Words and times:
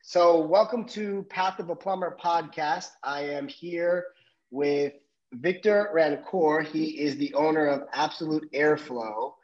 So, 0.00 0.40
welcome 0.40 0.86
to 0.86 1.22
Path 1.28 1.58
of 1.58 1.68
a 1.68 1.76
Plumber 1.76 2.16
podcast. 2.18 2.92
I 3.02 3.20
am 3.24 3.46
here 3.46 4.06
with 4.50 4.94
Victor 5.34 5.90
Rancour. 5.92 6.62
He 6.62 6.98
is 6.98 7.18
the 7.18 7.34
owner 7.34 7.66
of 7.66 7.82
Absolute 7.92 8.50
Airflow. 8.52 9.34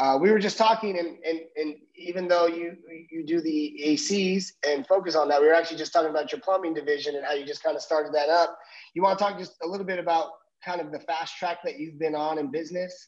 Uh, 0.00 0.18
we 0.20 0.32
were 0.32 0.40
just 0.40 0.58
talking, 0.58 0.98
and, 0.98 1.18
and, 1.24 1.40
and 1.56 1.76
even 1.94 2.26
though 2.26 2.48
you 2.48 2.76
you 3.12 3.24
do 3.24 3.40
the 3.40 3.80
ACs 3.86 4.54
and 4.66 4.84
focus 4.88 5.14
on 5.14 5.28
that, 5.28 5.40
we 5.40 5.46
were 5.46 5.54
actually 5.54 5.78
just 5.78 5.92
talking 5.92 6.10
about 6.10 6.32
your 6.32 6.40
plumbing 6.40 6.74
division 6.74 7.14
and 7.14 7.24
how 7.24 7.32
you 7.32 7.46
just 7.46 7.62
kind 7.62 7.76
of 7.76 7.82
started 7.82 8.12
that 8.12 8.28
up. 8.28 8.58
You 8.94 9.02
want 9.02 9.16
to 9.20 9.24
talk 9.24 9.38
just 9.38 9.54
a 9.62 9.68
little 9.68 9.86
bit 9.86 10.00
about 10.00 10.30
kind 10.64 10.80
of 10.80 10.90
the 10.90 10.98
fast 10.98 11.36
track 11.36 11.58
that 11.62 11.78
you've 11.78 12.00
been 12.00 12.16
on 12.16 12.38
in 12.38 12.50
business? 12.50 13.06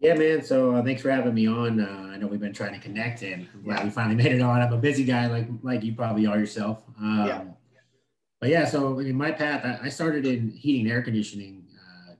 Yeah, 0.00 0.14
man. 0.14 0.42
So 0.42 0.74
uh, 0.74 0.82
thanks 0.82 1.02
for 1.02 1.10
having 1.10 1.34
me 1.34 1.46
on. 1.46 1.78
Uh, 1.78 2.12
I 2.14 2.16
know 2.16 2.26
we've 2.26 2.40
been 2.40 2.54
trying 2.54 2.72
to 2.72 2.80
connect, 2.80 3.22
and 3.22 3.46
I'm 3.52 3.62
glad 3.62 3.84
we 3.84 3.90
finally 3.90 4.16
made 4.22 4.32
it 4.32 4.40
on. 4.40 4.60
I'm 4.60 4.72
a 4.72 4.78
busy 4.78 5.04
guy, 5.04 5.26
like 5.26 5.46
like 5.62 5.84
you 5.84 5.94
probably 5.94 6.26
are 6.26 6.38
yourself. 6.38 6.82
Um, 6.98 7.26
yeah. 7.26 7.44
But 8.40 8.48
yeah, 8.48 8.64
so 8.64 8.98
in 9.00 9.14
my 9.14 9.30
path. 9.30 9.62
I, 9.64 9.86
I 9.86 9.88
started 9.90 10.24
in 10.24 10.50
heating 10.52 10.86
and 10.86 10.90
air 10.90 11.02
conditioning, 11.02 11.66
uh, 11.76 12.14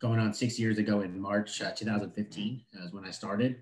going 0.00 0.18
on 0.18 0.32
six 0.32 0.58
years 0.58 0.78
ago 0.78 1.02
in 1.02 1.20
March 1.20 1.60
uh, 1.60 1.72
2015. 1.72 2.62
was 2.82 2.92
when 2.92 3.04
I 3.04 3.10
started, 3.10 3.60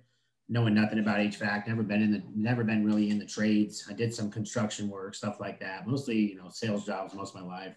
knowing 0.48 0.74
nothing 0.74 1.00
about 1.00 1.18
HVAC. 1.18 1.66
Never 1.66 1.82
been 1.82 2.00
in 2.00 2.12
the, 2.12 2.22
never 2.36 2.62
been 2.62 2.84
really 2.84 3.10
in 3.10 3.18
the 3.18 3.26
trades. 3.26 3.86
I 3.90 3.92
did 3.92 4.14
some 4.14 4.30
construction 4.30 4.88
work, 4.88 5.16
stuff 5.16 5.40
like 5.40 5.58
that. 5.58 5.88
Mostly, 5.88 6.18
you 6.18 6.36
know, 6.36 6.48
sales 6.48 6.86
jobs 6.86 7.12
most 7.12 7.34
of 7.34 7.40
my 7.40 7.46
life. 7.48 7.74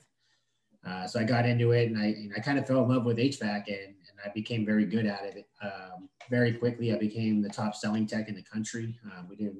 Uh, 0.85 1.07
so 1.07 1.19
I 1.19 1.23
got 1.23 1.47
into 1.47 1.71
it 1.71 1.89
and 1.89 1.97
I, 1.97 2.05
and 2.05 2.33
I 2.37 2.39
kind 2.39 2.59
of 2.59 2.67
fell 2.67 2.83
in 2.83 2.89
love 2.89 3.03
with 3.03 3.17
HVAC 3.17 3.63
and 3.67 3.95
I 4.25 4.29
became 4.29 4.65
very 4.65 4.85
good 4.85 5.05
at 5.05 5.23
it. 5.23 5.47
Um, 5.61 6.09
very 6.29 6.53
quickly, 6.53 6.93
I 6.93 6.97
became 6.97 7.41
the 7.41 7.49
top 7.49 7.75
selling 7.75 8.07
tech 8.07 8.29
in 8.29 8.35
the 8.35 8.43
country. 8.43 8.97
Uh, 9.05 9.23
we 9.29 9.35
did, 9.35 9.55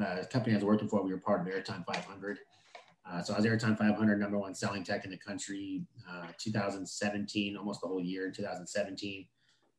uh, 0.00 0.20
the 0.22 0.26
company 0.26 0.54
I 0.54 0.58
was 0.58 0.64
working 0.64 0.88
for, 0.88 1.02
we 1.02 1.12
were 1.12 1.18
part 1.18 1.40
of 1.40 1.46
Airtime 1.46 1.84
500. 1.86 2.38
Uh, 3.08 3.22
so 3.22 3.34
I 3.34 3.36
was 3.36 3.46
Airtime 3.46 3.78
500, 3.78 4.18
number 4.18 4.38
one 4.38 4.54
selling 4.54 4.82
tech 4.82 5.04
in 5.04 5.10
the 5.10 5.16
country, 5.16 5.82
uh, 6.10 6.26
2017, 6.38 7.56
almost 7.56 7.80
the 7.80 7.86
whole 7.86 8.02
year 8.02 8.26
in 8.26 8.32
2017. 8.32 9.26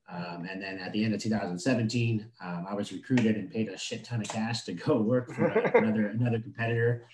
Um, 0.09 0.47
and 0.49 0.61
then 0.61 0.80
at 0.80 0.93
the 0.93 1.03
end 1.03 1.13
of 1.13 1.21
2017, 1.21 2.25
um, 2.41 2.65
I 2.69 2.73
was 2.73 2.93
recruited 2.93 3.35
and 3.35 3.52
paid 3.52 3.67
a 3.67 3.77
shit 3.77 4.05
ton 4.05 4.21
of 4.21 4.30
cash 4.30 4.63
to 4.63 4.73
go 4.73 5.02
work 5.02 5.33
for 5.33 5.47
another 5.75 6.07
another 6.07 6.39
competitor 6.39 7.05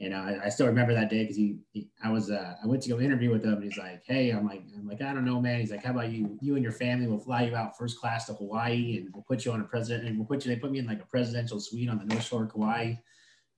and 0.00 0.14
I, 0.14 0.38
I 0.44 0.48
still 0.48 0.66
remember 0.66 0.94
that 0.94 1.10
day 1.10 1.24
because 1.24 1.36
he, 1.36 1.58
he, 1.72 1.90
I 2.02 2.10
was, 2.10 2.30
uh, 2.30 2.54
I 2.62 2.66
went 2.66 2.82
to 2.84 2.88
go 2.88 3.00
interview 3.00 3.30
with 3.30 3.44
him 3.44 3.54
and 3.54 3.64
he's 3.64 3.76
like, 3.76 4.02
Hey, 4.06 4.30
I'm 4.30 4.46
like, 4.46 4.62
I'm 4.74 4.88
like, 4.88 5.02
I 5.02 5.12
don't 5.12 5.26
know, 5.26 5.40
man. 5.40 5.60
He's 5.60 5.70
like, 5.70 5.84
how 5.84 5.90
about 5.90 6.10
you, 6.10 6.38
you 6.40 6.54
and 6.54 6.62
your 6.62 6.72
family 6.72 7.06
will 7.06 7.18
fly 7.18 7.42
you 7.42 7.54
out 7.54 7.76
first 7.76 8.00
class 8.00 8.24
to 8.26 8.32
Hawaii 8.32 8.96
and 8.96 9.10
we'll 9.12 9.24
put 9.24 9.44
you 9.44 9.52
on 9.52 9.60
a 9.60 9.64
president 9.64 10.08
and 10.08 10.16
we'll 10.16 10.26
put 10.26 10.44
you, 10.44 10.54
they 10.54 10.58
put 10.58 10.70
me 10.70 10.78
in 10.78 10.86
like 10.86 11.02
a 11.02 11.06
presidential 11.06 11.60
suite 11.60 11.90
on 11.90 11.98
the 11.98 12.06
North 12.06 12.24
Shore 12.24 12.44
of 12.44 12.52
Kauai, 12.52 12.94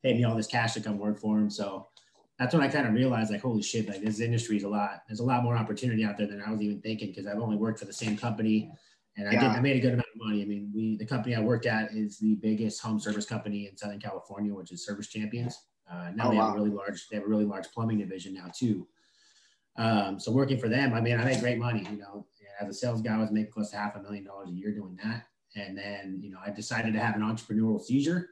paid 0.02 0.16
me 0.16 0.24
all 0.24 0.34
this 0.34 0.48
cash 0.48 0.74
to 0.74 0.80
come 0.80 0.98
work 0.98 1.20
for 1.20 1.38
him. 1.38 1.48
So 1.48 1.86
that's 2.40 2.52
when 2.52 2.62
I 2.64 2.68
kind 2.68 2.88
of 2.88 2.94
realized 2.94 3.30
like, 3.30 3.42
holy 3.42 3.62
shit, 3.62 3.88
like 3.88 4.02
this 4.02 4.18
industry 4.18 4.56
is 4.56 4.64
a 4.64 4.68
lot, 4.68 5.02
there's 5.06 5.20
a 5.20 5.24
lot 5.24 5.44
more 5.44 5.56
opportunity 5.56 6.04
out 6.04 6.18
there 6.18 6.26
than 6.26 6.42
I 6.44 6.50
was 6.50 6.60
even 6.60 6.80
thinking 6.80 7.10
because 7.10 7.28
I've 7.28 7.38
only 7.38 7.56
worked 7.56 7.78
for 7.78 7.84
the 7.84 7.92
same 7.92 8.16
company 8.16 8.72
and 9.16 9.28
I 9.28 9.32
yeah. 9.32 9.40
did, 9.42 9.50
I 9.50 9.60
made 9.60 9.76
a 9.76 9.80
good 9.80 9.92
amount 9.92 10.08
of 10.12 10.26
money. 10.26 10.42
I 10.42 10.46
mean, 10.46 10.72
we, 10.74 10.96
the 10.96 11.06
company 11.06 11.36
I 11.36 11.40
worked 11.40 11.66
at 11.66 11.92
is 11.92 12.18
the 12.18 12.34
biggest 12.36 12.80
home 12.80 12.98
service 12.98 13.26
company 13.26 13.68
in 13.68 13.76
Southern 13.76 14.00
California, 14.00 14.52
which 14.52 14.72
is 14.72 14.84
Service 14.84 15.06
Champions. 15.06 15.56
Uh, 15.90 16.10
now 16.14 16.26
oh, 16.26 16.30
they 16.30 16.36
wow. 16.36 16.46
have 16.46 16.54
a 16.54 16.58
really 16.58 16.70
large, 16.70 17.08
they 17.08 17.16
have 17.16 17.24
a 17.24 17.28
really 17.28 17.44
large 17.44 17.70
plumbing 17.70 17.98
division 17.98 18.34
now 18.34 18.50
too. 18.54 18.86
Um, 19.76 20.20
so 20.20 20.32
working 20.32 20.58
for 20.58 20.68
them, 20.68 20.92
I 20.92 21.00
mean, 21.00 21.18
I 21.18 21.24
made 21.24 21.40
great 21.40 21.58
money. 21.58 21.86
You 21.90 21.98
know, 21.98 22.26
as 22.60 22.68
a 22.68 22.74
sales 22.74 23.02
guy, 23.02 23.14
I 23.14 23.18
was 23.18 23.30
making 23.30 23.52
close 23.52 23.70
to 23.70 23.76
half 23.76 23.96
a 23.96 24.02
million 24.02 24.24
dollars 24.24 24.48
a 24.48 24.52
year 24.52 24.72
doing 24.72 24.98
that. 25.02 25.26
And 25.56 25.76
then, 25.76 26.18
you 26.22 26.30
know, 26.30 26.38
I 26.44 26.50
decided 26.50 26.94
to 26.94 27.00
have 27.00 27.14
an 27.14 27.22
entrepreneurial 27.22 27.80
seizure 27.80 28.30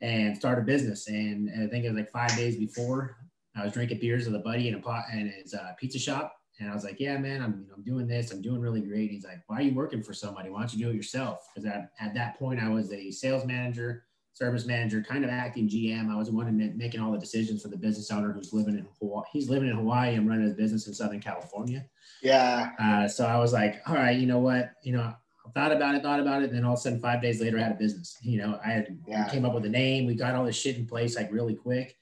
and 0.00 0.36
start 0.36 0.58
a 0.58 0.62
business. 0.62 1.08
And, 1.08 1.48
and 1.48 1.64
I 1.64 1.66
think 1.68 1.84
it 1.84 1.88
was 1.88 1.98
like 1.98 2.10
five 2.10 2.34
days 2.36 2.56
before, 2.56 3.16
I 3.54 3.64
was 3.64 3.72
drinking 3.72 4.00
beers 4.00 4.26
with 4.26 4.34
a 4.34 4.40
buddy 4.40 4.68
in 4.68 4.74
a 4.74 4.78
pot 4.78 5.04
and 5.10 5.30
his 5.30 5.54
uh, 5.54 5.72
pizza 5.78 5.98
shop. 5.98 6.34
And 6.58 6.70
I 6.70 6.74
was 6.74 6.84
like, 6.84 7.00
yeah, 7.00 7.18
man, 7.18 7.42
I'm, 7.42 7.66
I'm 7.74 7.82
doing 7.82 8.06
this. 8.06 8.30
I'm 8.30 8.40
doing 8.40 8.60
really 8.60 8.80
great. 8.80 9.10
He's 9.10 9.24
like, 9.24 9.42
why 9.46 9.58
are 9.58 9.62
you 9.62 9.74
working 9.74 10.02
for 10.02 10.14
somebody? 10.14 10.48
Why 10.48 10.60
don't 10.60 10.72
you 10.72 10.84
do 10.84 10.90
it 10.90 10.96
yourself? 10.96 11.46
Because 11.54 11.70
at 12.00 12.14
that 12.14 12.38
point, 12.38 12.60
I 12.60 12.68
was 12.68 12.92
a 12.92 13.10
sales 13.10 13.44
manager 13.44 14.04
service 14.36 14.66
manager, 14.66 15.02
kind 15.02 15.24
of 15.24 15.30
acting 15.30 15.66
GM. 15.66 16.12
I 16.12 16.16
was 16.16 16.28
the 16.28 16.34
one 16.34 16.74
making 16.76 17.00
all 17.00 17.10
the 17.10 17.18
decisions 17.18 17.62
for 17.62 17.68
the 17.68 17.76
business 17.76 18.10
owner 18.10 18.32
who's 18.32 18.52
living 18.52 18.74
in 18.74 18.86
Hawaii. 19.00 19.24
He's 19.32 19.48
living 19.48 19.70
in 19.70 19.76
Hawaii 19.76 20.14
and 20.14 20.28
running 20.28 20.44
his 20.44 20.52
business 20.52 20.86
in 20.86 20.92
Southern 20.92 21.20
California. 21.20 21.86
Yeah. 22.20 22.72
Uh, 22.78 23.08
so 23.08 23.24
I 23.24 23.38
was 23.38 23.54
like, 23.54 23.80
all 23.86 23.94
right, 23.94 24.18
you 24.18 24.26
know 24.26 24.38
what? 24.38 24.72
You 24.82 24.92
know, 24.92 25.00
I 25.00 25.50
thought 25.54 25.72
about 25.72 25.94
it, 25.94 26.02
thought 26.02 26.20
about 26.20 26.42
it. 26.42 26.50
And 26.50 26.58
then 26.58 26.64
all 26.66 26.74
of 26.74 26.78
a 26.78 26.82
sudden, 26.82 27.00
five 27.00 27.22
days 27.22 27.40
later, 27.40 27.58
I 27.58 27.62
had 27.62 27.72
a 27.72 27.76
business. 27.76 28.14
You 28.20 28.36
know, 28.36 28.60
I 28.62 28.68
had 28.68 28.98
yeah. 29.08 29.26
came 29.28 29.46
up 29.46 29.54
with 29.54 29.64
a 29.64 29.70
name. 29.70 30.04
We 30.04 30.14
got 30.14 30.34
all 30.34 30.44
this 30.44 30.56
shit 30.56 30.76
in 30.76 30.86
place 30.86 31.16
like 31.16 31.32
really 31.32 31.54
quick. 31.54 31.96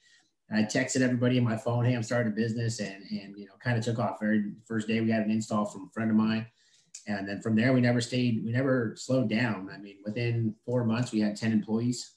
I 0.51 0.63
texted 0.63 1.01
everybody 1.01 1.37
in 1.37 1.43
my 1.45 1.55
phone, 1.55 1.85
hey, 1.85 1.93
I'm 1.93 2.03
starting 2.03 2.33
a 2.33 2.35
business. 2.35 2.81
And, 2.81 3.01
and 3.11 3.37
you 3.37 3.45
know, 3.45 3.53
kind 3.63 3.77
of 3.77 3.85
took 3.85 3.97
off. 3.97 4.19
Very 4.19 4.43
first 4.65 4.89
day 4.89 4.99
we 4.99 5.09
had 5.09 5.23
an 5.23 5.31
install 5.31 5.65
from 5.65 5.85
a 5.85 5.93
friend 5.93 6.11
of 6.11 6.17
mine. 6.17 6.45
And 7.07 7.29
then 7.29 7.41
from 7.41 7.55
there, 7.55 7.71
we 7.71 7.79
never 7.79 8.01
stayed, 8.01 8.43
we 8.43 8.51
never 8.51 8.93
slowed 8.97 9.29
down. 9.29 9.69
I 9.73 9.77
mean, 9.77 9.97
within 10.03 10.53
four 10.65 10.83
months, 10.83 11.13
we 11.13 11.21
had 11.21 11.37
10 11.37 11.53
employees. 11.53 12.15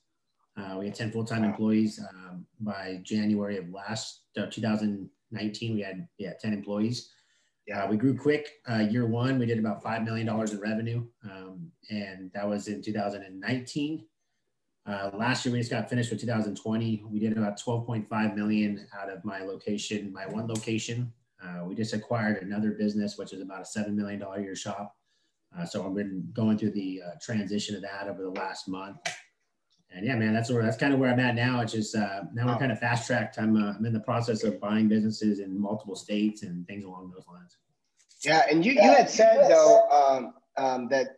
Uh, 0.59 0.77
we 0.79 0.87
had 0.87 0.95
10 0.95 1.13
full-time 1.13 1.45
employees 1.45 2.01
um, 2.01 2.45
by 2.61 3.01
January 3.03 3.59
of 3.59 3.71
last 3.71 4.23
uh, 4.37 4.47
2019. 4.47 5.75
We 5.75 5.81
had 5.83 6.09
yeah 6.19 6.33
10 6.41 6.53
employees. 6.53 7.13
Yeah, 7.67 7.85
uh, 7.85 7.89
we 7.89 7.97
grew 7.97 8.17
quick. 8.17 8.49
Uh, 8.69 8.79
year 8.79 9.07
one, 9.07 9.39
we 9.39 9.47
did 9.47 9.59
about 9.59 9.83
five 9.83 10.03
million 10.03 10.27
dollars 10.27 10.53
in 10.53 10.61
revenue, 10.61 11.07
um, 11.25 11.71
and 11.91 12.31
that 12.33 12.49
was 12.49 12.67
in 12.67 12.81
2019. 12.83 14.07
Uh, 14.87 15.11
last 15.13 15.45
year, 15.45 15.53
we 15.53 15.59
just 15.59 15.71
got 15.71 15.89
finished 15.89 16.11
with 16.11 16.19
2020. 16.21 17.05
We 17.11 17.19
did 17.19 17.37
about 17.37 17.61
12.5 17.61 18.35
million 18.35 18.87
out 18.99 19.11
of 19.11 19.23
my 19.23 19.41
location, 19.41 20.11
my 20.15 20.27
one 20.27 20.47
location. 20.47 21.13
Uh, 21.45 21.67
we 21.67 21.75
just 21.75 21.93
acquired 21.93 22.43
another 22.43 22.71
business, 22.71 23.19
which 23.19 23.35
is 23.35 23.43
about 23.43 23.61
a 23.61 23.67
seven 23.67 23.95
million 23.95 24.19
dollar 24.19 24.41
year 24.41 24.57
shop. 24.57 24.97
so 25.69 25.87
I've 25.87 25.95
been 25.95 26.27
going 26.33 26.57
through 26.57 26.71
the 26.71 27.03
transition 27.21 27.77
of 27.77 27.83
that 27.83 28.09
over 28.09 28.23
the 28.23 28.31
last 28.31 28.67
month 28.67 28.97
and 29.91 30.05
yeah, 30.05 30.17
man, 30.17 30.35
that's 30.35 30.51
where 30.51 30.63
that's 30.63 30.77
kind 30.77 30.93
of 30.93 31.01
where 31.01 31.11
I'm 31.11 31.21
at 31.21 31.35
now. 31.35 31.61
It's 31.61 31.73
just 31.73 31.97
uh, 31.97 32.23
now 32.35 32.47
we're 32.47 32.59
kind 32.59 32.73
of 32.73 32.79
fast 32.79 33.07
tracked. 33.07 33.39
I'm 33.39 33.57
uh, 33.57 33.73
I'm 33.73 33.85
in 33.87 33.93
the 33.93 34.01
process 34.01 34.45
of 34.45 34.61
buying 34.61 34.89
businesses 34.89 35.41
in 35.41 35.59
multiple 35.59 35.97
states 35.97 36.43
and 36.43 36.67
things 36.67 36.85
along 36.85 37.11
those 37.15 37.27
lines. 37.27 37.57
Yeah, 38.23 38.45
and 38.51 38.65
you 38.65 38.73
you 38.73 38.83
had 38.83 39.09
said 39.09 39.51
though 39.51 39.89
um, 39.89 40.35
um, 40.57 40.89
that 40.89 41.17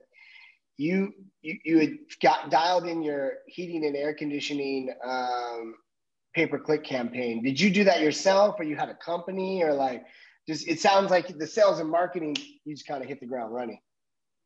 you, 0.77 1.13
you 1.43 1.59
you 1.65 1.79
had 1.81 1.91
got 2.23 2.51
dialed 2.51 2.87
in 2.87 3.03
your 3.03 3.39
heating 3.47 3.85
and 3.85 3.97
air 3.97 4.15
conditioning 4.15 4.95
um, 5.05 5.75
pay 6.35 6.47
per 6.47 6.59
click 6.59 6.85
campaign. 6.85 7.43
Did 7.43 7.59
you 7.59 7.71
do 7.71 7.83
that 7.85 8.01
yourself, 8.01 8.55
or 8.59 8.65
you 8.65 8.77
had 8.77 8.89
a 8.89 8.95
company, 8.95 9.65
or 9.65 9.75
like 9.75 10.05
just? 10.47 10.69
It 10.69 10.79
sounds 10.79 11.11
like 11.11 11.37
the 11.37 11.47
sales 11.47 11.81
and 11.81 11.91
marketing 11.91 12.37
you 12.65 12.75
just 12.75 12.87
kind 12.87 13.03
of 13.03 13.09
hit 13.09 13.19
the 13.19 13.27
ground 13.27 13.53
running 13.53 13.81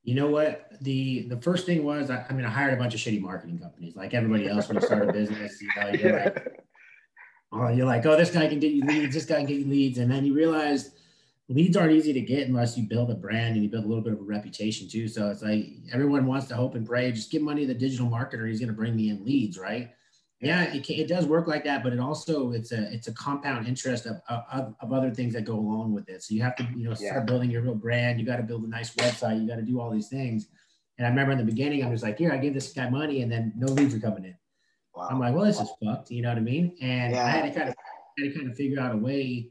you 0.05 0.15
know 0.15 0.29
what? 0.29 0.71
The 0.81 1.27
the 1.29 1.41
first 1.41 1.67
thing 1.67 1.85
was 1.85 2.11
I, 2.11 2.25
I, 2.29 2.33
mean 2.33 2.45
i 2.45 2.51
hired 2.51 2.75
a 2.75 2.77
bunch 2.77 2.95
of 2.95 3.01
shitty 3.01 3.21
marketing 3.21 3.59
companies 3.59 3.97
like 3.97 4.13
everybody 4.13 4.49
else 4.49 4.69
when 4.69 4.77
you 4.77 4.87
start 4.87 5.09
a 5.09 5.13
business 5.13 5.63
you 5.63 5.69
know 5.77 5.89
you're 5.89 6.19
yeah. 6.19 6.25
like 6.25 6.65
oh 7.53 7.69
you're 7.69 7.87
like 7.87 8.05
oh 8.05 8.17
this 8.17 8.31
guy 8.31 8.49
can 8.49 8.59
get 8.59 8.73
you 8.73 8.85
leads 8.85 9.15
this 9.15 9.25
guy 9.25 9.37
can 9.37 9.47
get 9.47 9.59
you 9.59 9.67
leads 9.67 9.99
and 9.99 10.11
then 10.11 10.27
you 10.27 10.35
realize 10.35 10.91
leads 11.49 11.77
aren't 11.77 11.93
easy 11.93 12.13
to 12.13 12.21
get 12.21 12.49
unless 12.49 12.77
you 12.77 12.85
build 12.85 13.11
a 13.11 13.15
brand 13.15 13.55
and 13.55 13.63
you 13.63 13.69
build 13.69 13.85
a 13.85 13.89
little 13.89 14.03
bit 14.03 14.15
of 14.15 14.21
a 14.21 14.23
reputation 14.23 14.89
too. 14.89 15.09
So 15.09 15.29
it's 15.31 15.43
like 15.43 15.67
everyone 15.93 16.27
wants 16.27 16.47
to 16.49 16.55
hope 16.55 16.75
and 16.75 16.87
pray 16.87 17.13
just 17.13 17.31
give 17.31 17.43
money 17.43 17.63
to 17.63 17.67
the 17.67 17.79
digital 17.79 18.07
marketer 18.07 18.49
he's 18.49 18.61
going 18.61 18.69
to 18.69 18.75
bring 18.75 18.97
me 18.97 19.11
in 19.11 19.25
leads 19.25 19.59
right 19.59 19.91
yeah, 20.45 20.75
it, 20.75 20.89
it 20.91 21.09
does 21.09 21.27
work 21.27 21.47
like 21.47 21.65
that, 21.65 21.83
but 21.83 21.93
it 21.93 22.01
also 22.01 22.53
it's 22.53 22.73
a 22.73 22.93
it's 22.93 23.09
a 23.09 23.13
compound 23.13 23.67
interest 23.67 24.07
of, 24.07 24.21
of, 24.29 24.75
of 24.81 24.93
other 24.93 25.11
things 25.11 25.35
that 25.35 25.45
go 25.45 25.55
along 25.55 25.93
with 25.93 26.09
it. 26.09 26.23
So 26.23 26.35
you 26.35 26.43
have 26.43 26.57
to 26.57 26.69
you 26.77 26.89
know 26.89 26.95
start 26.95 27.15
yeah. 27.15 27.21
building 27.21 27.51
your 27.51 27.63
real 27.63 27.75
brand. 27.75 28.21
You 28.21 28.27
got 28.27 28.37
to 28.37 28.43
build 28.43 28.65
a 28.65 28.69
nice 28.69 28.95
website. 28.95 29.41
You 29.41 29.49
got 29.49 29.57
to 29.57 29.63
do 29.63 29.81
all 29.81 29.91
these 29.91 30.09
things. 30.09 30.49
And 30.99 31.07
I 31.07 31.11
remember 31.11 31.33
in 31.33 31.39
the 31.39 31.45
beginning, 31.45 31.85
I'm 31.85 31.91
just 31.91 32.05
like, 32.05 32.19
here, 32.19 32.33
I 32.33 32.37
give 32.37 32.55
this 32.55 32.73
guy 32.73 32.89
money, 32.89 33.23
and 33.23 33.31
then 33.31 33.53
no 33.57 33.67
leads 33.67 33.95
are 33.95 34.01
coming 34.01 34.25
in. 34.25 34.37
Wow. 34.95 35.09
I'm 35.11 35.19
like, 35.19 35.35
well, 35.35 35.45
this 35.45 35.61
is 35.61 35.69
fucked. 35.85 36.11
You 36.11 36.23
know 36.23 36.29
what 36.29 36.39
I 36.39 36.43
mean? 36.43 36.77
And 36.81 37.15
yeah. 37.15 37.25
I 37.25 37.31
had 37.31 37.53
to 37.53 37.59
kind 37.59 37.69
of 37.69 37.75
had 38.19 38.33
to 38.33 38.39
kind 38.39 38.51
of 38.51 38.57
figure 38.57 38.81
out 38.81 38.95
a 38.95 38.97
way 38.97 39.49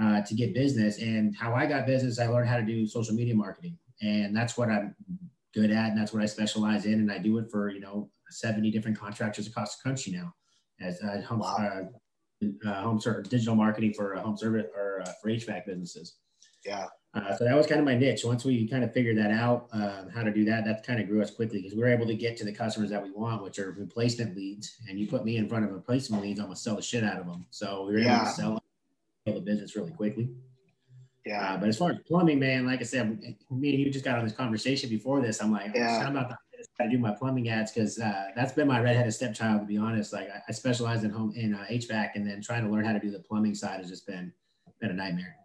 uh, 0.00 0.22
to 0.22 0.34
get 0.34 0.54
business. 0.54 0.98
And 0.98 1.36
how 1.36 1.54
I 1.54 1.66
got 1.66 1.86
business, 1.86 2.18
I 2.18 2.26
learned 2.26 2.48
how 2.48 2.56
to 2.56 2.62
do 2.62 2.86
social 2.86 3.14
media 3.14 3.34
marketing, 3.34 3.76
and 4.00 4.34
that's 4.34 4.56
what 4.56 4.70
I'm 4.70 4.94
good 5.54 5.70
at, 5.70 5.90
and 5.90 5.98
that's 5.98 6.12
what 6.12 6.22
I 6.22 6.26
specialize 6.26 6.86
in. 6.86 6.94
And 6.94 7.12
I 7.12 7.18
do 7.18 7.38
it 7.38 7.50
for 7.50 7.68
you 7.70 7.80
know 7.80 8.08
70 8.30 8.70
different 8.70 8.98
contractors 8.98 9.46
across 9.46 9.76
the 9.76 9.88
country 9.88 10.12
now 10.12 10.34
as 10.80 11.00
uh, 11.02 11.20
home, 11.22 11.40
wow. 11.40 11.86
uh, 12.42 12.68
uh, 12.68 12.82
home 12.82 13.00
service, 13.00 13.28
digital 13.28 13.54
marketing 13.54 13.92
for 13.92 14.14
home 14.16 14.36
service 14.36 14.66
or 14.76 15.02
uh, 15.02 15.12
for 15.20 15.30
HVAC 15.30 15.66
businesses. 15.66 16.16
Yeah. 16.64 16.86
Uh, 17.14 17.34
so 17.36 17.44
that 17.44 17.56
was 17.56 17.66
kind 17.66 17.80
of 17.80 17.86
my 17.86 17.96
niche. 17.96 18.22
Once 18.24 18.44
we 18.44 18.68
kind 18.68 18.84
of 18.84 18.92
figured 18.92 19.16
that 19.16 19.30
out, 19.30 19.68
um, 19.72 20.10
how 20.14 20.22
to 20.22 20.30
do 20.30 20.44
that, 20.44 20.64
that 20.64 20.86
kind 20.86 21.00
of 21.00 21.08
grew 21.08 21.22
us 21.22 21.30
quickly 21.30 21.60
because 21.62 21.74
we 21.74 21.80
were 21.80 21.88
able 21.88 22.06
to 22.06 22.14
get 22.14 22.36
to 22.36 22.44
the 22.44 22.52
customers 22.52 22.90
that 22.90 23.02
we 23.02 23.10
want, 23.10 23.42
which 23.42 23.58
are 23.58 23.72
replacement 23.72 24.36
leads. 24.36 24.76
And 24.88 24.98
you 24.98 25.06
put 25.06 25.24
me 25.24 25.38
in 25.38 25.48
front 25.48 25.64
of 25.64 25.72
replacement 25.72 26.22
leads, 26.22 26.38
I'm 26.38 26.46
gonna 26.46 26.56
sell 26.56 26.76
the 26.76 26.82
shit 26.82 27.02
out 27.02 27.18
of 27.18 27.26
them. 27.26 27.46
So 27.50 27.86
we 27.86 27.94
were 27.94 28.00
able 28.00 28.24
to 28.24 28.30
sell 28.30 28.62
the 29.24 29.40
business 29.40 29.74
really 29.74 29.92
quickly. 29.92 30.28
Yeah. 31.24 31.54
Uh, 31.54 31.56
but 31.58 31.68
as 31.68 31.76
far 31.76 31.90
as 31.90 31.98
plumbing, 32.06 32.38
man, 32.38 32.66
like 32.66 32.80
I 32.80 32.84
said, 32.84 33.18
me 33.50 33.70
and 33.70 33.78
you 33.78 33.90
just 33.90 34.04
got 34.04 34.18
on 34.18 34.24
this 34.24 34.34
conversation 34.34 34.88
before 34.88 35.20
this. 35.20 35.42
I'm 35.42 35.52
like, 35.52 35.74
yeah. 35.74 36.04
I'm 36.06 36.16
about 36.16 36.30
to 36.30 36.38
to 36.84 36.90
do 36.90 36.98
my 36.98 37.12
plumbing 37.12 37.48
ads 37.48 37.72
because 37.72 37.98
uh, 37.98 38.26
that's 38.36 38.52
been 38.52 38.68
my 38.68 38.80
redheaded 38.80 39.12
stepchild. 39.12 39.60
To 39.60 39.66
be 39.66 39.78
honest, 39.78 40.12
like 40.12 40.30
I, 40.30 40.40
I 40.48 40.52
specialize 40.52 41.04
in 41.04 41.10
home 41.10 41.32
in 41.34 41.54
uh, 41.54 41.64
HVAC, 41.70 42.10
and 42.14 42.28
then 42.28 42.40
trying 42.40 42.64
to 42.64 42.70
learn 42.70 42.84
how 42.84 42.92
to 42.92 43.00
do 43.00 43.10
the 43.10 43.18
plumbing 43.20 43.54
side 43.54 43.80
has 43.80 43.88
just 43.88 44.06
been 44.06 44.32
been 44.80 44.90
a 44.90 44.94
nightmare. 44.94 45.36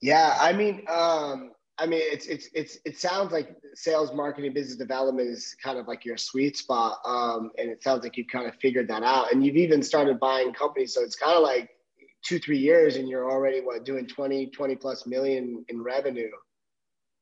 Yeah, 0.00 0.36
I 0.40 0.52
mean, 0.52 0.84
um, 0.88 1.52
I 1.78 1.86
mean, 1.86 2.00
it's 2.02 2.26
it's 2.26 2.48
it's 2.54 2.78
it 2.84 2.98
sounds 2.98 3.32
like 3.32 3.56
sales, 3.74 4.12
marketing, 4.14 4.52
business 4.52 4.76
development 4.76 5.28
is 5.28 5.54
kind 5.62 5.78
of 5.78 5.88
like 5.88 6.04
your 6.04 6.16
sweet 6.16 6.56
spot, 6.56 6.98
um, 7.04 7.50
and 7.58 7.70
it 7.70 7.82
sounds 7.82 8.02
like 8.02 8.16
you've 8.16 8.28
kind 8.28 8.46
of 8.46 8.54
figured 8.56 8.88
that 8.88 9.02
out, 9.02 9.32
and 9.32 9.44
you've 9.44 9.56
even 9.56 9.82
started 9.82 10.18
buying 10.20 10.52
companies. 10.52 10.94
So 10.94 11.02
it's 11.02 11.16
kind 11.16 11.36
of 11.36 11.42
like 11.42 11.70
two 12.24 12.38
three 12.38 12.58
years, 12.58 12.96
and 12.96 13.08
you're 13.08 13.30
already 13.30 13.60
what 13.60 13.84
doing 13.84 14.06
20 14.06 14.46
20 14.48 14.76
plus 14.76 15.06
million 15.06 15.64
in 15.68 15.82
revenue. 15.82 16.30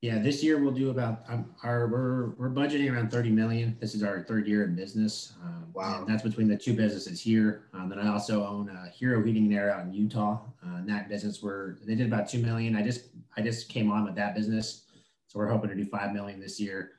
Yeah, 0.02 0.19
this 0.19 0.43
year 0.43 0.58
we'll 0.58 0.73
do 0.73 0.88
about 0.88 1.25
um, 1.29 1.55
our 1.62 1.87
we're 1.87 2.31
we're 2.38 2.49
budgeting 2.49 2.91
around 2.91 3.11
30 3.11 3.31
million. 3.31 3.76
This 3.81 3.94
is 3.94 4.02
our 4.02 4.23
third 4.23 4.47
year 4.47 4.64
in 4.64 4.75
business. 4.75 5.35
Um, 5.43 5.67
wow, 5.75 6.06
that's 6.08 6.23
between 6.23 6.49
the 6.49 6.56
two 6.56 6.73
businesses 6.73 7.20
here. 7.20 7.64
Um, 7.75 7.91
then 7.91 7.99
I 7.99 8.08
also 8.08 8.47
own 8.47 8.70
uh, 8.70 8.91
Hero 8.91 9.23
Heating 9.23 9.44
and 9.44 9.55
Air 9.55 9.70
out 9.70 9.85
in 9.85 9.93
Utah. 9.93 10.38
Uh, 10.64 10.76
and 10.76 10.88
that 10.88 11.11
business 11.11 11.43
where 11.43 11.76
they 11.85 11.94
did 11.94 12.06
about 12.06 12.31
two 12.31 12.38
million. 12.38 12.76
I 12.76 12.82
just 12.82 13.08
I 13.37 13.43
just 13.43 13.69
came 13.69 13.91
on 13.91 14.05
with 14.06 14.14
that 14.14 14.35
business, 14.35 14.85
so 15.26 15.38
we're 15.38 15.50
hoping 15.50 15.69
to 15.69 15.76
do 15.76 15.85
five 15.85 16.14
million 16.14 16.41
this 16.41 16.58
year. 16.58 16.93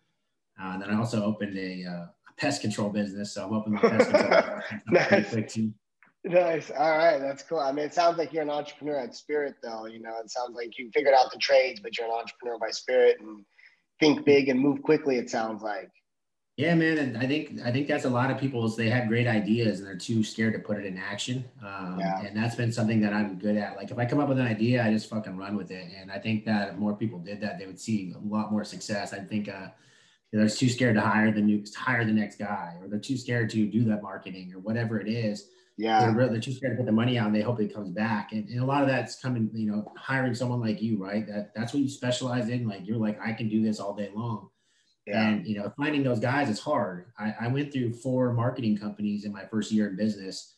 Uh, 0.62 0.74
and 0.74 0.84
then 0.84 0.92
I 0.92 0.98
also 0.98 1.24
opened 1.24 1.58
a, 1.58 1.84
uh, 1.84 2.06
a 2.06 2.34
pest 2.38 2.62
control 2.62 2.90
business, 2.90 3.34
so 3.34 3.46
I'm 3.46 3.50
hoping 3.50 3.74
the 3.74 3.80
pest 3.80 4.12
control 4.12 4.62
nice. 4.92 5.72
Nice. 6.24 6.70
All 6.70 6.98
right. 6.98 7.18
That's 7.18 7.42
cool. 7.44 7.60
I 7.60 7.72
mean, 7.72 7.86
it 7.86 7.94
sounds 7.94 8.18
like 8.18 8.32
you're 8.32 8.44
an 8.44 8.50
entrepreneur 8.50 8.98
at 8.98 9.16
spirit, 9.16 9.56
though. 9.64 9.88
You 9.88 10.00
know, 10.00 10.20
it 10.24 10.30
sounds 10.30 10.56
like 10.56 10.78
you 10.78 10.92
figured 10.94 11.16
out 11.16 11.32
the 11.32 11.40
trades, 11.40 11.80
but 11.80 11.98
you're 11.98 12.08
an 12.08 12.14
entrepreneur 12.14 12.60
by 12.60 12.70
spirit 12.70 13.18
and 13.20 13.44
think 14.00 14.24
big 14.24 14.48
and 14.48 14.60
move 14.60 14.84
quickly. 14.84 15.18
It 15.18 15.30
sounds 15.30 15.64
like. 15.64 15.90
Yeah, 16.58 16.76
man. 16.76 17.00
And 17.00 17.18
I 17.18 17.26
think 17.26 17.62
I 17.66 17.72
think 17.72 17.88
that's 17.88 18.06
a 18.06 18.10
lot 18.10 18.30
of 18.30 18.38
people's. 18.38 18.78
They 18.78 18.90
have 18.90 19.08
great 19.08 19.26
ideas 19.26 19.80
and 19.80 19.88
they're 19.88 19.98
too 19.98 20.24
scared 20.24 20.54
to 20.54 20.60
put 20.60 20.78
it 20.78 20.86
in 20.86 20.96
action. 20.96 21.44
Um, 21.66 21.98
yeah. 22.00 22.22
And 22.24 22.38
that's 22.38 22.56
been 22.56 22.72
something 22.72 23.02
that 23.02 23.14
I'm 23.14 23.40
good 23.40 23.58
at. 23.58 23.78
Like 23.78 23.90
if 23.90 23.98
I 23.98 24.06
come 24.06 24.20
up 24.20 24.30
with 24.30 24.38
an 24.38 24.46
idea, 24.46 24.86
I 24.86 24.92
just 24.92 25.10
fucking 25.10 25.38
run 25.38 25.56
with 25.56 25.72
it. 25.72 25.88
And 26.00 26.12
I 26.12 26.20
think 26.20 26.46
that 26.46 26.70
if 26.70 26.76
more 26.76 26.94
people 26.94 27.18
did 27.18 27.42
that, 27.42 27.58
they 27.58 27.66
would 27.66 27.80
see 27.80 28.14
a 28.16 28.20
lot 28.20 28.52
more 28.52 28.64
success. 28.64 29.12
I 29.12 29.20
think 29.20 29.50
uh, 29.50 29.70
they're 30.32 30.48
too 30.48 30.70
scared 30.70 30.96
to 30.96 31.02
hire 31.02 31.32
the 31.32 31.42
new 31.42 31.64
hire 31.76 32.06
the 32.06 32.12
next 32.12 32.38
guy, 32.38 32.76
or 32.80 32.88
they're 32.88 33.00
too 33.00 33.18
scared 33.18 33.50
to 33.52 33.66
do 33.66 33.84
that 33.86 34.04
marketing 34.04 34.54
or 34.54 34.60
whatever 34.60 35.00
it 35.00 35.08
is 35.08 35.48
yeah. 35.78 36.12
They're, 36.12 36.30
they're 36.30 36.40
too 36.40 36.54
scared 36.54 36.74
to 36.74 36.78
put 36.78 36.86
the 36.86 36.92
money 36.92 37.18
out 37.18 37.28
and 37.28 37.36
they 37.36 37.42
hope 37.42 37.60
it 37.60 37.74
comes 37.74 37.90
back. 37.90 38.34
And, 38.34 38.48
and 38.50 38.60
a 38.60 38.66
lot 38.66 38.84
of 38.84 38.88
that's 38.88 39.20
coming, 39.20 39.50
you 39.54 39.72
know, 39.72 39.92
hiring 39.98 40.36
someone 40.36 40.60
like 40.60 40.82
you, 40.82 41.04
right? 41.04 41.26
That 41.28 41.54
that's 41.56 41.74
what 41.74 41.82
you 41.82 41.90
specialize 41.90 42.50
in. 42.50 42.68
Like 42.68 42.86
you're 42.86 42.98
like, 42.98 43.20
I 43.22 43.34
can 43.34 43.50
do 43.50 43.64
this 43.64 43.80
all 43.80 43.96
day 43.96 44.12
long. 44.14 44.50
Yeah. 45.08 45.28
And 45.28 45.48
you 45.48 45.58
know, 45.58 45.72
finding 45.78 46.04
those 46.04 46.20
guys 46.20 46.50
is 46.50 46.60
hard. 46.60 47.08
I, 47.18 47.34
I 47.42 47.48
went 47.48 47.74
through 47.74 47.94
four 47.94 48.34
marketing 48.34 48.78
companies 48.78 49.26
in 49.26 49.32
my 49.32 49.46
first 49.46 49.72
year 49.72 49.90
in 49.90 49.96
business. 49.96 50.56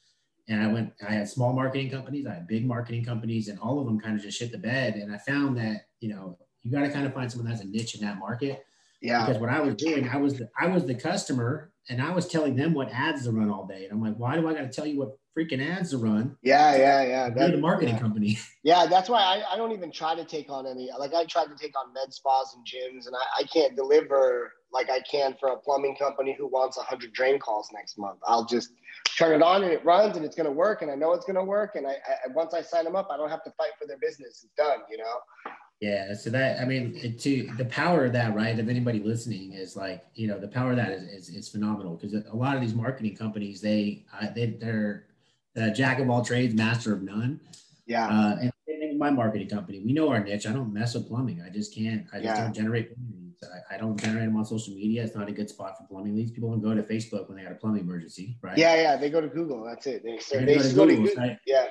And 0.49 0.61
I 0.61 0.67
went, 0.67 0.91
I 1.07 1.13
had 1.13 1.29
small 1.29 1.53
marketing 1.53 1.89
companies, 1.89 2.27
I 2.27 2.33
had 2.33 2.47
big 2.47 2.65
marketing 2.65 3.05
companies, 3.05 3.47
and 3.47 3.57
all 3.59 3.79
of 3.79 3.85
them 3.85 3.97
kind 3.97 4.17
of 4.17 4.21
just 4.21 4.37
shit 4.37 4.51
the 4.51 4.57
bed. 4.57 4.95
And 4.95 5.13
I 5.13 5.17
found 5.17 5.57
that, 5.57 5.85
you 6.01 6.09
know, 6.09 6.37
you 6.63 6.71
got 6.71 6.81
to 6.81 6.89
kind 6.89 7.05
of 7.05 7.13
find 7.13 7.31
someone 7.31 7.49
that's 7.49 7.63
a 7.63 7.67
niche 7.67 7.95
in 7.95 8.01
that 8.01 8.19
market. 8.19 8.65
Yeah. 9.01 9.25
Because 9.25 9.39
what 9.39 9.49
I 9.49 9.61
was 9.61 9.75
doing, 9.75 10.09
I 10.09 10.17
was 10.17 10.37
the, 10.37 10.49
I 10.59 10.67
was 10.67 10.85
the 10.85 10.95
customer 10.95 11.71
and 11.89 12.01
I 12.01 12.11
was 12.11 12.27
telling 12.27 12.55
them 12.55 12.73
what 12.73 12.89
ads 12.91 13.25
to 13.25 13.31
run 13.31 13.49
all 13.49 13.65
day. 13.65 13.83
And 13.83 13.93
I'm 13.93 14.01
like, 14.01 14.15
why 14.15 14.35
do 14.35 14.47
I 14.47 14.53
got 14.53 14.61
to 14.61 14.69
tell 14.69 14.85
you 14.85 14.99
what 14.99 15.17
freaking 15.37 15.65
ads 15.65 15.91
to 15.91 15.97
run? 15.97 16.37
Yeah, 16.41 16.75
yeah, 16.75 17.03
yeah. 17.03 17.29
That's 17.29 17.51
the 17.51 17.57
marketing 17.57 17.95
yeah. 17.95 18.01
company. 18.01 18.39
Yeah, 18.65 18.85
that's 18.85 19.09
why 19.09 19.21
I, 19.21 19.53
I 19.53 19.57
don't 19.57 19.73
even 19.73 19.91
try 19.91 20.15
to 20.15 20.23
take 20.23 20.49
on 20.49 20.65
any. 20.65 20.89
Like 20.97 21.13
I 21.13 21.25
tried 21.25 21.47
to 21.47 21.55
take 21.57 21.77
on 21.77 21.93
med 21.93 22.13
spas 22.13 22.55
and 22.55 22.65
gyms, 22.65 23.07
and 23.07 23.13
I, 23.13 23.41
I 23.41 23.43
can't 23.43 23.75
deliver 23.75 24.53
like 24.71 24.89
I 24.89 25.01
can 25.01 25.35
for 25.37 25.49
a 25.49 25.57
plumbing 25.57 25.97
company 25.97 26.33
who 26.39 26.47
wants 26.47 26.77
100 26.77 27.11
drain 27.11 27.39
calls 27.39 27.67
next 27.73 27.97
month. 27.97 28.19
I'll 28.25 28.45
just 28.45 28.69
turn 29.17 29.35
it 29.35 29.43
on 29.43 29.63
and 29.65 29.73
it 29.73 29.83
runs 29.83 30.15
and 30.15 30.25
it's 30.25 30.37
going 30.37 30.45
to 30.45 30.51
work, 30.51 30.81
and 30.81 30.89
I 30.89 30.95
know 30.95 31.11
it's 31.11 31.25
going 31.25 31.35
to 31.35 31.43
work. 31.43 31.75
And 31.75 31.85
I, 31.85 31.91
I 31.91 32.31
once 32.33 32.53
I 32.53 32.61
sign 32.61 32.85
them 32.85 32.95
up, 32.95 33.09
I 33.11 33.17
don't 33.17 33.29
have 33.29 33.43
to 33.43 33.51
fight 33.57 33.71
for 33.77 33.85
their 33.85 33.99
business. 33.99 34.45
It's 34.45 34.53
done, 34.55 34.79
you 34.89 34.97
know. 34.97 35.51
Yeah. 35.83 36.13
So 36.13 36.29
that, 36.29 36.61
I 36.61 36.65
mean, 36.65 37.17
to 37.17 37.51
the 37.57 37.65
power 37.65 38.05
of 38.05 38.13
that, 38.13 38.33
right? 38.33 38.57
If 38.57 38.69
anybody 38.69 38.99
listening 38.99 39.51
is 39.51 39.75
like, 39.75 40.05
you 40.15 40.27
know, 40.27 40.39
the 40.39 40.47
power 40.47 40.71
of 40.71 40.77
that 40.77 40.91
is, 40.93 41.03
is, 41.03 41.29
is 41.35 41.49
phenomenal 41.49 41.95
because 41.97 42.13
a 42.13 42.33
lot 42.33 42.55
of 42.55 42.61
these 42.61 42.73
marketing 42.73 43.17
companies, 43.17 43.59
they, 43.59 44.05
uh, 44.17 44.27
they, 44.33 44.45
they're 44.45 45.07
the 45.55 45.71
jack 45.71 45.99
of 45.99 46.09
all 46.09 46.23
trades, 46.23 46.55
master 46.55 46.93
of 46.93 47.01
none. 47.01 47.41
Yeah. 47.85 48.07
Uh, 48.07 48.37
and, 48.41 48.53
my 48.97 49.09
marketing 49.09 49.49
company, 49.49 49.81
we 49.83 49.91
know 49.91 50.07
our 50.07 50.23
niche. 50.23 50.47
I 50.47 50.53
don't 50.53 50.71
mess 50.71 50.93
with 50.93 51.09
plumbing. 51.09 51.43
I 51.45 51.49
just 51.49 51.75
can't, 51.75 52.05
I 52.13 52.17
just 52.17 52.25
yeah. 52.25 52.43
don't 52.43 52.53
generate 52.53 52.91
leads. 52.91 53.43
I, 53.43 53.75
I, 53.75 53.77
don't 53.77 53.99
generate 53.99 54.25
them 54.25 54.37
on 54.37 54.45
social 54.45 54.73
media. 54.73 55.03
It's 55.03 55.15
not 55.15 55.27
a 55.27 55.31
good 55.33 55.49
spot 55.49 55.77
for 55.77 55.83
plumbing 55.87 56.15
leads. 56.15 56.31
People 56.31 56.51
don't 56.51 56.61
go 56.61 56.73
to 56.73 56.83
Facebook 56.83 57.27
when 57.27 57.37
they 57.37 57.43
got 57.43 57.51
a 57.51 57.55
plumbing 57.55 57.81
emergency, 57.81 58.37
right? 58.41 58.57
Yeah. 58.57 58.75
Yeah. 58.75 58.95
They 58.95 59.09
go 59.09 59.19
to 59.19 59.27
Google. 59.27 59.65
That's 59.65 59.85
it. 59.87 60.03
They, 60.03 60.19
they, 60.31 60.45
they 60.45 60.73
go 60.73 60.85
to 60.85 60.95
Google, 60.95 61.07
Google. 61.07 61.15
Right? 61.17 61.37
Yeah. 61.45 61.65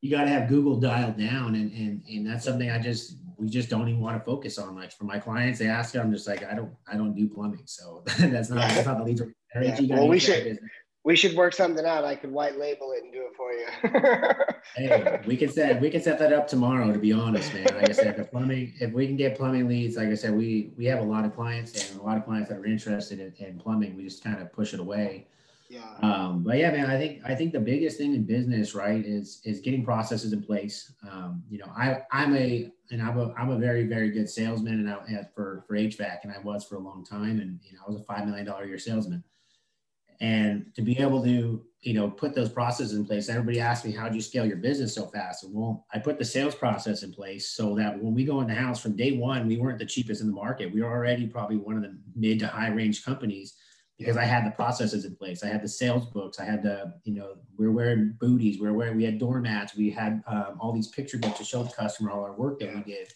You 0.00 0.10
got 0.10 0.24
to 0.24 0.30
have 0.30 0.48
Google 0.48 0.78
dialed 0.78 1.18
down. 1.18 1.54
And, 1.54 1.72
and, 1.72 2.02
and 2.08 2.26
that's 2.26 2.44
something 2.44 2.70
I 2.70 2.78
just, 2.78 3.16
we 3.36 3.48
just 3.48 3.68
don't 3.68 3.88
even 3.88 4.00
want 4.00 4.16
to 4.16 4.24
focus 4.24 4.58
on. 4.58 4.76
Like 4.76 4.92
for 4.92 5.04
my 5.04 5.18
clients, 5.18 5.58
they 5.58 5.66
ask, 5.68 5.96
I'm 5.96 6.12
just 6.12 6.28
like, 6.28 6.44
I 6.44 6.54
don't, 6.54 6.72
I 6.90 6.96
don't 6.96 7.14
do 7.14 7.28
plumbing. 7.28 7.62
So 7.66 8.02
that's 8.18 8.50
not, 8.50 8.68
that's 8.68 8.86
not 8.86 8.98
the 8.98 9.04
leads. 9.04 9.22
Yeah. 9.60 9.76
Well, 9.90 10.08
we 10.08 10.18
should, 10.18 10.58
we 11.04 11.16
should 11.16 11.34
work 11.36 11.54
something 11.54 11.86
out. 11.86 12.04
I 12.04 12.14
could 12.14 12.30
white 12.30 12.58
label 12.58 12.92
it 12.92 13.02
and 13.02 13.12
do 13.12 13.22
it 13.22 13.34
for 13.34 13.52
you. 13.52 14.44
hey, 14.88 15.20
we 15.26 15.36
can 15.36 15.48
set, 15.48 15.80
we 15.80 15.90
can 15.90 16.02
set 16.02 16.18
that 16.18 16.32
up 16.32 16.46
tomorrow, 16.46 16.92
to 16.92 16.98
be 16.98 17.12
honest, 17.12 17.54
man. 17.54 17.64
Like 17.64 17.88
I 17.88 17.92
said, 17.92 18.16
the 18.16 18.24
plumbing, 18.24 18.74
if 18.80 18.92
we 18.92 19.06
can 19.06 19.16
get 19.16 19.36
plumbing 19.36 19.68
leads, 19.68 19.96
like 19.96 20.08
I 20.08 20.14
said, 20.14 20.34
we, 20.36 20.72
we 20.76 20.84
have 20.86 20.98
a 21.00 21.04
lot 21.04 21.24
of 21.24 21.34
clients 21.34 21.90
and 21.90 21.98
a 21.98 22.02
lot 22.02 22.18
of 22.18 22.24
clients 22.24 22.50
that 22.50 22.58
are 22.58 22.66
interested 22.66 23.20
in, 23.20 23.32
in 23.44 23.58
plumbing. 23.58 23.96
We 23.96 24.04
just 24.04 24.22
kind 24.22 24.40
of 24.40 24.52
push 24.52 24.74
it 24.74 24.80
away 24.80 25.28
Um, 26.02 26.42
but 26.42 26.56
yeah, 26.58 26.70
man, 26.70 26.90
I 26.90 26.98
think 26.98 27.22
I 27.24 27.34
think 27.34 27.52
the 27.52 27.60
biggest 27.60 27.98
thing 27.98 28.14
in 28.14 28.24
business, 28.24 28.74
right, 28.74 29.04
is 29.04 29.40
is 29.44 29.60
getting 29.60 29.84
processes 29.84 30.32
in 30.32 30.42
place. 30.42 30.92
Um, 31.08 31.42
you 31.50 31.58
know, 31.58 31.70
I 31.76 32.02
I'm 32.10 32.34
a 32.34 32.70
and 32.90 33.02
I'm 33.02 33.18
a 33.18 33.32
I'm 33.34 33.50
a 33.50 33.58
very 33.58 33.84
very 33.86 34.10
good 34.10 34.30
salesman, 34.30 34.74
and 34.74 34.90
I 34.90 35.24
for 35.34 35.64
for 35.66 35.74
HVAC, 35.76 36.18
and 36.22 36.32
I 36.32 36.38
was 36.38 36.64
for 36.64 36.76
a 36.76 36.80
long 36.80 37.04
time, 37.04 37.40
and 37.40 37.60
you 37.62 37.74
know, 37.74 37.80
I 37.86 37.90
was 37.90 38.00
a 38.00 38.04
five 38.04 38.26
million 38.26 38.46
dollar 38.46 38.64
year 38.64 38.78
salesman. 38.78 39.22
And 40.20 40.74
to 40.74 40.82
be 40.82 40.98
able 40.98 41.22
to, 41.22 41.64
you 41.80 41.94
know, 41.94 42.10
put 42.10 42.34
those 42.34 42.48
processes 42.48 42.94
in 42.94 43.06
place, 43.06 43.28
everybody 43.28 43.60
asked 43.60 43.84
me, 43.84 43.92
how 43.92 44.08
do 44.08 44.16
you 44.16 44.20
scale 44.20 44.44
your 44.44 44.56
business 44.56 44.92
so 44.92 45.06
fast? 45.06 45.44
And 45.44 45.54
well, 45.54 45.86
I 45.94 46.00
put 46.00 46.18
the 46.18 46.24
sales 46.24 46.56
process 46.56 47.04
in 47.04 47.12
place 47.12 47.50
so 47.50 47.76
that 47.76 48.02
when 48.02 48.14
we 48.14 48.24
go 48.24 48.40
in 48.40 48.48
the 48.48 48.54
house 48.54 48.80
from 48.80 48.96
day 48.96 49.12
one, 49.12 49.46
we 49.46 49.58
weren't 49.58 49.78
the 49.78 49.86
cheapest 49.86 50.20
in 50.20 50.26
the 50.26 50.32
market. 50.32 50.74
We 50.74 50.82
were 50.82 50.90
already 50.90 51.28
probably 51.28 51.56
one 51.56 51.76
of 51.76 51.82
the 51.82 51.96
mid 52.16 52.40
to 52.40 52.48
high 52.48 52.70
range 52.70 53.04
companies 53.04 53.54
because 53.98 54.16
I 54.16 54.24
had 54.24 54.46
the 54.46 54.52
processes 54.52 55.04
in 55.04 55.16
place. 55.16 55.42
I 55.42 55.48
had 55.48 55.62
the 55.62 55.68
sales 55.68 56.06
books. 56.06 56.38
I 56.38 56.44
had 56.44 56.62
the, 56.62 56.94
you 57.04 57.14
know, 57.14 57.34
we 57.56 57.66
are 57.66 57.72
wearing 57.72 58.14
booties. 58.20 58.60
We 58.60 58.68
are 58.68 58.72
wearing, 58.72 58.96
we 58.96 59.04
had 59.04 59.18
doormats. 59.18 59.74
We 59.76 59.90
had 59.90 60.22
um, 60.28 60.56
all 60.60 60.72
these 60.72 60.86
picture 60.86 61.18
books 61.18 61.38
to 61.38 61.44
show 61.44 61.64
the 61.64 61.70
customer 61.70 62.12
all 62.12 62.22
our 62.22 62.32
work 62.32 62.60
that 62.60 62.72
we 62.72 62.80
did. 62.82 63.12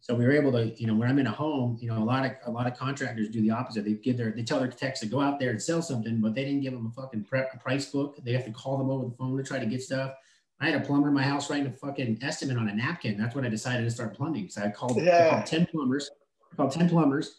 So 0.00 0.14
we 0.14 0.24
were 0.24 0.32
able 0.32 0.52
to, 0.52 0.66
you 0.80 0.86
know, 0.86 0.94
when 0.94 1.08
I'm 1.08 1.18
in 1.18 1.26
a 1.26 1.32
home, 1.32 1.78
you 1.80 1.88
know, 1.88 1.98
a 1.98 2.04
lot 2.04 2.24
of 2.24 2.32
a 2.46 2.50
lot 2.50 2.68
of 2.68 2.76
contractors 2.76 3.28
do 3.28 3.40
the 3.40 3.50
opposite. 3.50 3.84
They 3.84 3.94
give 3.94 4.16
their, 4.16 4.30
they 4.30 4.44
tell 4.44 4.60
their 4.60 4.68
techs 4.68 5.00
to 5.00 5.06
go 5.06 5.20
out 5.20 5.40
there 5.40 5.50
and 5.50 5.60
sell 5.60 5.82
something, 5.82 6.20
but 6.20 6.34
they 6.34 6.44
didn't 6.44 6.60
give 6.60 6.72
them 6.72 6.86
a 6.86 6.90
fucking 7.00 7.24
pre- 7.24 7.40
a 7.40 7.58
price 7.58 7.86
book. 7.86 8.16
They 8.22 8.32
have 8.32 8.44
to 8.44 8.52
call 8.52 8.78
them 8.78 8.88
over 8.88 9.06
the 9.06 9.16
phone 9.16 9.36
to 9.36 9.42
try 9.42 9.58
to 9.58 9.66
get 9.66 9.82
stuff. 9.82 10.12
I 10.60 10.70
had 10.70 10.80
a 10.80 10.84
plumber 10.84 11.08
in 11.08 11.14
my 11.14 11.22
house 11.22 11.50
writing 11.50 11.66
a 11.66 11.72
fucking 11.72 12.20
estimate 12.22 12.56
on 12.56 12.68
a 12.68 12.74
napkin. 12.74 13.16
That's 13.18 13.34
when 13.34 13.44
I 13.44 13.48
decided 13.48 13.82
to 13.82 13.90
start 13.90 14.14
plumbing. 14.14 14.48
So 14.48 14.62
I 14.62 14.70
called, 14.70 14.96
yeah. 14.96 15.26
I 15.26 15.30
called 15.30 15.46
10 15.46 15.66
plumbers, 15.66 16.10
I 16.52 16.56
called 16.56 16.72
10 16.72 16.88
plumbers. 16.88 17.38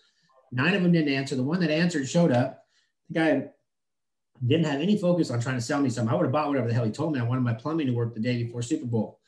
Nine 0.52 0.76
of 0.76 0.84
them 0.84 0.92
didn't 0.92 1.14
answer. 1.14 1.36
The 1.36 1.44
one 1.44 1.60
that 1.62 1.72
answered 1.72 2.08
showed 2.08 2.32
up. 2.32 2.67
The 3.10 3.14
guy 3.14 3.46
didn't 4.46 4.66
have 4.66 4.82
any 4.82 4.98
focus 4.98 5.32
on 5.32 5.40
trying 5.40 5.56
to 5.56 5.62
sell 5.62 5.82
me 5.82 5.90
something. 5.90 6.14
I 6.14 6.16
would 6.16 6.26
have 6.26 6.32
bought 6.32 6.50
whatever 6.50 6.68
the 6.68 6.74
hell 6.74 6.86
he 6.86 6.92
told 6.92 7.14
me. 7.14 7.20
I 7.20 7.24
wanted 7.24 7.42
my 7.42 7.54
plumbing 7.54 7.88
to 7.88 7.94
work 7.94 8.14
the 8.14 8.20
day 8.20 8.44
before 8.44 8.62
Super 8.62 8.86
Bowl, 8.86 9.20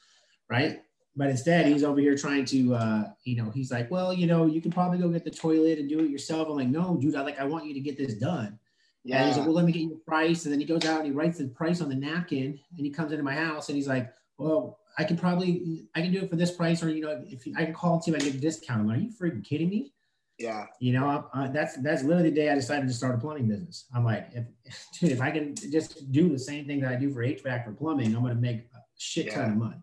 right? 0.49 0.81
But 1.15 1.29
instead, 1.29 1.65
he's 1.65 1.83
over 1.83 1.99
here 1.99 2.15
trying 2.15 2.45
to, 2.45 2.75
uh, 2.75 3.03
you 3.23 3.35
know, 3.35 3.49
he's 3.49 3.71
like, 3.71 3.89
well, 3.91 4.13
you 4.13 4.27
know, 4.27 4.45
you 4.45 4.61
can 4.61 4.71
probably 4.71 4.99
go 4.99 5.09
get 5.09 5.23
the 5.23 5.31
toilet 5.31 5.79
and 5.79 5.89
do 5.89 5.99
it 5.99 6.09
yourself. 6.09 6.47
I'm 6.47 6.55
like, 6.55 6.67
no, 6.67 6.97
dude, 7.01 7.15
I 7.15 7.21
like, 7.21 7.39
I 7.39 7.45
want 7.45 7.65
you 7.65 7.73
to 7.73 7.79
get 7.79 7.97
this 7.97 8.13
done. 8.13 8.57
Yeah. 9.03 9.17
And 9.17 9.27
he's 9.27 9.37
like, 9.37 9.47
well, 9.47 9.55
let 9.55 9.65
me 9.65 9.71
get 9.71 9.81
you 9.81 9.93
a 9.93 10.09
price. 10.09 10.45
And 10.45 10.53
then 10.53 10.59
he 10.59 10.65
goes 10.65 10.85
out 10.85 10.99
and 10.99 11.07
he 11.07 11.11
writes 11.11 11.39
the 11.39 11.47
price 11.47 11.81
on 11.81 11.89
the 11.89 11.95
napkin 11.95 12.59
and 12.77 12.85
he 12.85 12.91
comes 12.91 13.11
into 13.11 13.23
my 13.23 13.33
house 13.33 13.69
and 13.69 13.75
he's 13.75 13.87
like, 13.87 14.13
well, 14.37 14.79
I 14.97 15.03
can 15.03 15.17
probably, 15.17 15.87
I 15.95 16.01
can 16.01 16.11
do 16.11 16.19
it 16.19 16.29
for 16.29 16.35
this 16.35 16.51
price, 16.51 16.83
or 16.83 16.89
you 16.89 17.01
know, 17.01 17.23
if 17.27 17.43
I 17.57 17.65
can 17.65 17.73
call 17.73 17.95
and 17.95 18.03
see 18.03 18.11
if 18.11 18.21
I 18.21 18.23
get 18.23 18.35
a 18.35 18.37
discount. 18.37 18.81
I'm 18.81 18.87
like, 18.87 18.97
are 18.97 19.01
you 19.01 19.11
freaking 19.11 19.43
kidding 19.43 19.69
me? 19.69 19.93
Yeah. 20.39 20.67
You 20.79 20.93
know, 20.93 21.27
uh, 21.33 21.47
that's 21.49 21.75
that's 21.77 22.03
literally 22.03 22.29
the 22.29 22.35
day 22.35 22.49
I 22.49 22.55
decided 22.55 22.87
to 22.87 22.93
start 22.93 23.15
a 23.15 23.17
plumbing 23.17 23.49
business. 23.49 23.85
I'm 23.93 24.05
like, 24.05 24.29
if 24.33 24.45
dude, 24.99 25.11
if 25.11 25.21
I 25.21 25.31
can 25.31 25.53
just 25.53 26.11
do 26.11 26.29
the 26.29 26.39
same 26.39 26.65
thing 26.65 26.79
that 26.79 26.91
I 26.91 26.95
do 26.95 27.11
for 27.11 27.23
HVAC 27.23 27.65
for 27.65 27.73
plumbing, 27.73 28.15
I'm 28.15 28.21
going 28.21 28.35
to 28.35 28.41
make 28.41 28.59
a 28.73 28.79
shit 28.97 29.27
yeah. 29.27 29.35
ton 29.35 29.51
of 29.51 29.57
money. 29.57 29.75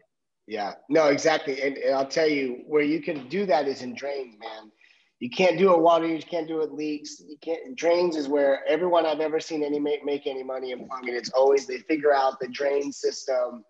Yeah. 0.46 0.74
No, 0.88 1.08
exactly. 1.08 1.60
And, 1.60 1.76
and, 1.76 1.94
I'll 1.94 2.06
tell 2.06 2.28
you 2.28 2.62
where 2.66 2.82
you 2.82 3.02
can 3.02 3.28
do 3.28 3.46
that 3.46 3.68
is 3.68 3.82
in 3.82 3.94
drains, 3.94 4.36
man. 4.38 4.70
You 5.18 5.28
can't 5.28 5.58
do 5.58 5.72
it 5.72 5.80
water. 5.80 6.06
You 6.06 6.22
can't 6.22 6.46
do 6.46 6.60
it 6.60 6.72
leaks. 6.72 7.20
You 7.26 7.36
can't. 7.40 7.74
Drains 7.74 8.16
is 8.16 8.28
where 8.28 8.60
everyone 8.68 9.06
I've 9.06 9.20
ever 9.20 9.40
seen 9.40 9.62
any 9.62 9.80
make, 9.80 10.04
make 10.04 10.26
any 10.26 10.42
money 10.42 10.72
in 10.72 10.86
plumbing. 10.86 11.14
It's 11.14 11.30
always 11.30 11.66
they 11.66 11.78
figure 11.78 12.14
out 12.14 12.38
the 12.38 12.48
drain 12.48 12.92
system 12.92 13.64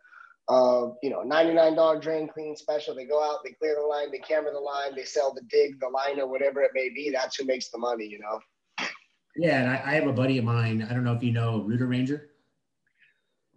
of 0.49 0.97
you 1.03 1.11
know 1.11 1.25
$99 1.25 2.01
drain 2.01 2.29
clean 2.29 2.55
special 2.55 2.95
they 2.95 3.05
go 3.05 3.23
out 3.23 3.39
they 3.45 3.51
clear 3.51 3.75
the 3.75 3.87
line 3.87 4.13
they 4.13 4.19
camera 4.19 4.53
the 4.53 4.59
line 4.59 4.95
they 4.95 5.05
sell 5.05 5.35
the 5.35 5.43
dig 5.51 5.79
the 5.81 5.89
liner 5.89 6.27
whatever 6.27 6.63
it 6.63 6.71
may 6.73 6.89
be 6.95 7.11
that's 7.13 7.37
who 7.37 7.45
makes 7.45 7.69
the 7.71 7.79
money 7.79 8.07
you 8.07 8.21
know 8.21 8.39
Yeah, 9.37 9.61
and 9.61 9.71
I, 9.71 9.83
I, 9.85 9.95
have 9.95 10.07
a 10.07 10.13
buddy 10.13 10.39
of 10.39 10.45
mine. 10.45 10.87
I 10.89 10.95
don't 10.95 11.05
know 11.05 11.13
if 11.13 11.23
you 11.23 11.33
know 11.33 11.61
Rooter 11.61 11.87
Ranger. 11.87 12.31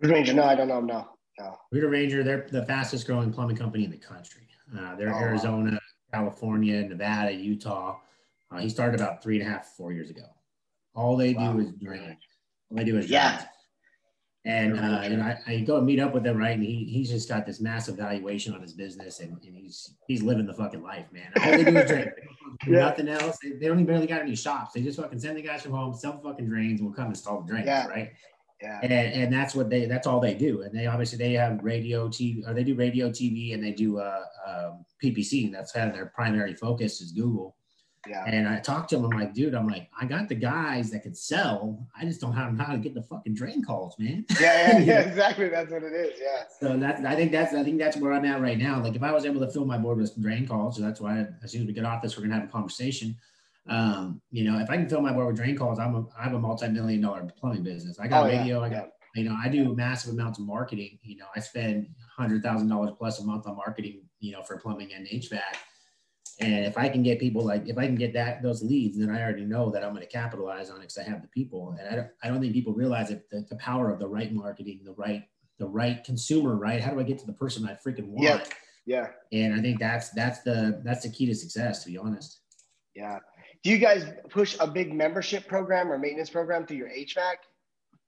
Rooter 0.01 0.13
Ranger, 0.13 0.33
no, 0.33 0.43
I 0.43 0.55
don't 0.55 0.67
know. 0.67 0.81
No, 0.81 1.07
no. 1.39 1.57
Rooter 1.71 1.89
Ranger, 1.89 2.23
they're 2.23 2.47
the 2.51 2.65
fastest 2.65 3.07
growing 3.07 3.31
plumbing 3.31 3.55
company 3.55 3.85
in 3.85 3.91
the 3.91 3.97
country. 3.97 4.47
Uh, 4.77 4.95
they're 4.95 5.13
oh, 5.13 5.19
Arizona, 5.19 5.71
wow. 5.71 5.79
California, 6.13 6.83
Nevada, 6.83 7.31
Utah. 7.31 7.97
Uh, 8.51 8.57
he 8.57 8.69
started 8.69 8.99
about 8.99 9.23
three 9.23 9.39
and 9.39 9.47
a 9.47 9.51
half, 9.51 9.67
four 9.77 9.93
years 9.93 10.09
ago. 10.09 10.25
All 10.95 11.15
they 11.15 11.33
wow. 11.33 11.53
do 11.53 11.59
is 11.59 11.71
drain. 11.81 12.17
All 12.69 12.77
they 12.77 12.83
do 12.83 12.97
is 12.97 13.09
yeah. 13.09 13.45
And 14.45 14.79
uh, 14.79 15.01
you 15.03 15.17
know, 15.17 15.23
I, 15.23 15.37
I, 15.47 15.59
go 15.59 15.81
meet 15.81 15.99
up 15.99 16.13
with 16.13 16.25
him, 16.25 16.37
right? 16.37 16.55
And 16.55 16.63
he 16.63 16.85
he's 16.85 17.09
just 17.09 17.27
got 17.27 17.45
this 17.45 17.59
massive 17.59 17.97
valuation 17.97 18.53
on 18.53 18.61
his 18.61 18.71
business, 18.71 19.19
and, 19.19 19.37
and 19.43 19.57
he's 19.57 19.95
he's 20.07 20.23
living 20.23 20.45
the 20.45 20.53
fucking 20.53 20.81
life, 20.81 21.07
man. 21.11 21.29
All 21.41 21.51
they 21.51 21.65
do 21.65 21.77
is 21.77 21.89
drink, 21.89 22.09
yeah. 22.67 22.79
nothing 22.79 23.09
else. 23.09 23.37
They, 23.43 23.49
they, 23.49 23.67
don't 23.67 23.81
even 23.81 23.85
barely 23.85 24.07
got 24.07 24.21
any 24.21 24.35
shops. 24.37 24.71
They 24.73 24.81
just 24.81 24.97
fucking 24.97 25.19
send 25.19 25.37
the 25.37 25.41
guys 25.41 25.63
from 25.63 25.73
home, 25.73 25.93
sell 25.93 26.21
fucking 26.21 26.47
drains, 26.47 26.79
and 26.79 26.89
we'll 26.89 26.95
come 26.95 27.07
install 27.07 27.41
the 27.41 27.47
drains, 27.47 27.67
yeah. 27.67 27.87
right? 27.87 28.11
Yeah. 28.61 28.79
And, 28.81 28.93
and 28.93 29.33
that's 29.33 29.55
what 29.55 29.69
they 29.69 29.85
that's 29.85 30.07
all 30.07 30.19
they 30.19 30.33
do. 30.33 30.61
And 30.61 30.77
they 30.77 30.87
obviously 30.87 31.17
they 31.17 31.33
have 31.33 31.59
radio 31.61 32.07
TV 32.07 32.47
or 32.47 32.53
they 32.53 32.63
do 32.63 32.75
radio 32.75 33.09
TV 33.09 33.53
and 33.53 33.63
they 33.63 33.71
do 33.71 33.99
uh, 33.99 34.23
um, 34.47 34.85
PPC. 35.03 35.51
That's 35.51 35.71
kind 35.71 35.89
of 35.89 35.95
their 35.95 36.07
primary 36.07 36.55
focus 36.55 37.01
is 37.01 37.11
Google. 37.11 37.55
Yeah. 38.07 38.23
And 38.25 38.47
I 38.47 38.59
talked 38.59 38.89
to 38.91 38.97
him. 38.97 39.05
I'm 39.05 39.19
like, 39.19 39.33
dude, 39.33 39.53
I'm 39.53 39.67
like, 39.67 39.89
I 39.99 40.05
got 40.05 40.29
the 40.29 40.35
guys 40.35 40.89
that 40.91 41.03
can 41.03 41.13
sell. 41.13 41.85
I 41.99 42.05
just 42.05 42.21
don't 42.21 42.33
have 42.33 42.57
how 42.57 42.71
to 42.71 42.77
get 42.77 42.93
the 42.93 43.03
fucking 43.03 43.33
drain 43.33 43.63
calls, 43.63 43.95
man. 43.99 44.25
Yeah, 44.39 44.77
yeah, 44.77 44.79
yeah, 44.85 44.99
exactly. 45.01 45.49
That's 45.49 45.71
what 45.71 45.83
it 45.83 45.93
is. 45.93 46.19
Yeah. 46.19 46.43
So 46.59 46.77
that 46.77 47.05
I 47.05 47.15
think 47.15 47.31
that's 47.31 47.53
I 47.53 47.63
think 47.63 47.77
that's 47.77 47.97
where 47.97 48.13
I'm 48.13 48.25
at 48.25 48.41
right 48.41 48.57
now. 48.57 48.81
Like 48.81 48.95
if 48.95 49.03
I 49.03 49.11
was 49.11 49.25
able 49.25 49.41
to 49.41 49.51
fill 49.51 49.65
my 49.65 49.77
board 49.77 49.97
with 49.97 50.19
drain 50.21 50.47
calls, 50.47 50.77
so 50.77 50.81
that's 50.81 51.01
why 51.01 51.27
as 51.43 51.51
soon 51.51 51.61
as 51.61 51.67
we 51.67 51.73
get 51.73 51.85
off 51.85 52.01
this, 52.01 52.15
we're 52.15 52.23
gonna 52.23 52.35
have 52.35 52.45
a 52.45 52.51
conversation. 52.51 53.15
Um, 53.67 54.21
you 54.31 54.49
know, 54.49 54.59
if 54.59 54.69
I 54.69 54.77
can 54.77 54.87
fill 54.87 55.01
my 55.01 55.11
board 55.11 55.27
with 55.27 55.35
drain 55.35 55.57
calls, 55.57 55.77
I'm 55.77 55.95
a 55.95 56.05
I 56.17 56.23
have 56.23 56.33
a 56.33 56.39
multi-million 56.39 57.01
dollar 57.01 57.27
plumbing 57.39 57.63
business. 57.63 57.99
I 57.99 58.07
got 58.07 58.23
oh, 58.23 58.27
radio, 58.27 58.59
yeah, 58.59 58.65
I 58.65 58.69
got 58.69 58.89
you 59.15 59.25
know, 59.25 59.35
I 59.43 59.49
do 59.49 59.75
massive 59.75 60.13
amounts 60.13 60.39
of 60.39 60.45
marketing. 60.45 60.99
You 61.03 61.17
know, 61.17 61.25
I 61.35 61.41
spend 61.41 61.89
hundred 62.15 62.43
thousand 62.43 62.69
dollars 62.69 62.91
plus 62.97 63.19
a 63.19 63.25
month 63.25 63.45
on 63.45 63.57
marketing, 63.57 64.03
you 64.19 64.31
know, 64.31 64.41
for 64.43 64.57
plumbing 64.57 64.93
and 64.93 65.05
HVAC 65.05 65.41
and 66.39 66.65
if 66.65 66.77
I 66.77 66.87
can 66.87 67.03
get 67.03 67.19
people 67.19 67.43
like 67.43 67.67
if 67.67 67.77
I 67.77 67.85
can 67.85 67.95
get 67.95 68.13
that 68.13 68.41
those 68.41 68.63
leads, 68.63 68.97
then 68.97 69.09
I 69.09 69.21
already 69.21 69.43
know 69.43 69.69
that 69.71 69.83
I'm 69.83 69.91
going 69.91 70.05
to 70.05 70.11
capitalize 70.11 70.69
on 70.69 70.77
it 70.77 70.81
because 70.81 70.97
I 70.97 71.03
have 71.03 71.21
the 71.21 71.27
people. 71.27 71.75
And 71.77 71.89
I 71.89 71.95
don't 71.95 72.07
I 72.23 72.27
don't 72.29 72.39
think 72.39 72.53
people 72.53 72.73
realize 72.73 73.11
it, 73.11 73.29
the, 73.29 73.45
the 73.49 73.57
power 73.57 73.91
of 73.91 73.99
the 73.99 74.07
right 74.07 74.31
marketing, 74.31 74.81
the 74.85 74.93
right 74.93 75.23
the 75.57 75.67
right 75.67 76.01
consumer, 76.03 76.55
right? 76.55 76.81
How 76.81 76.91
do 76.91 76.99
I 76.99 77.03
get 77.03 77.19
to 77.19 77.25
the 77.25 77.33
person 77.33 77.67
I 77.67 77.73
freaking 77.73 78.07
want? 78.07 78.23
Yeah. 78.23 78.43
Yeah. 78.85 79.07
And 79.33 79.53
I 79.53 79.61
think 79.61 79.79
that's 79.79 80.11
that's 80.11 80.41
the 80.41 80.81
that's 80.85 81.03
the 81.03 81.09
key 81.09 81.25
to 81.25 81.35
success, 81.35 81.83
to 81.83 81.91
be 81.91 81.97
honest. 81.97 82.39
Yeah. 82.95 83.19
Do 83.63 83.69
you 83.69 83.77
guys 83.77 84.05
push 84.29 84.55
a 84.61 84.67
big 84.67 84.93
membership 84.93 85.45
program 85.47 85.91
or 85.91 85.97
maintenance 85.97 86.29
program 86.29 86.65
through 86.65 86.77
your 86.77 86.89
HVAC? 86.89 87.35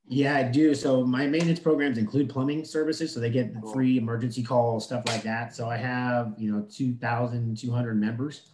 Yeah, 0.07 0.35
I 0.35 0.43
do. 0.43 0.75
So 0.75 1.05
my 1.05 1.27
maintenance 1.27 1.59
programs 1.59 1.97
include 1.97 2.29
plumbing 2.29 2.65
services, 2.65 3.13
so 3.13 3.19
they 3.19 3.29
get 3.29 3.53
free 3.73 3.97
emergency 3.97 4.43
calls, 4.43 4.85
stuff 4.85 5.03
like 5.07 5.23
that. 5.23 5.55
So 5.55 5.69
I 5.69 5.77
have 5.77 6.33
you 6.37 6.51
know 6.51 6.67
two 6.69 6.95
thousand 6.95 7.57
two 7.57 7.71
hundred 7.71 7.99
members 7.99 8.49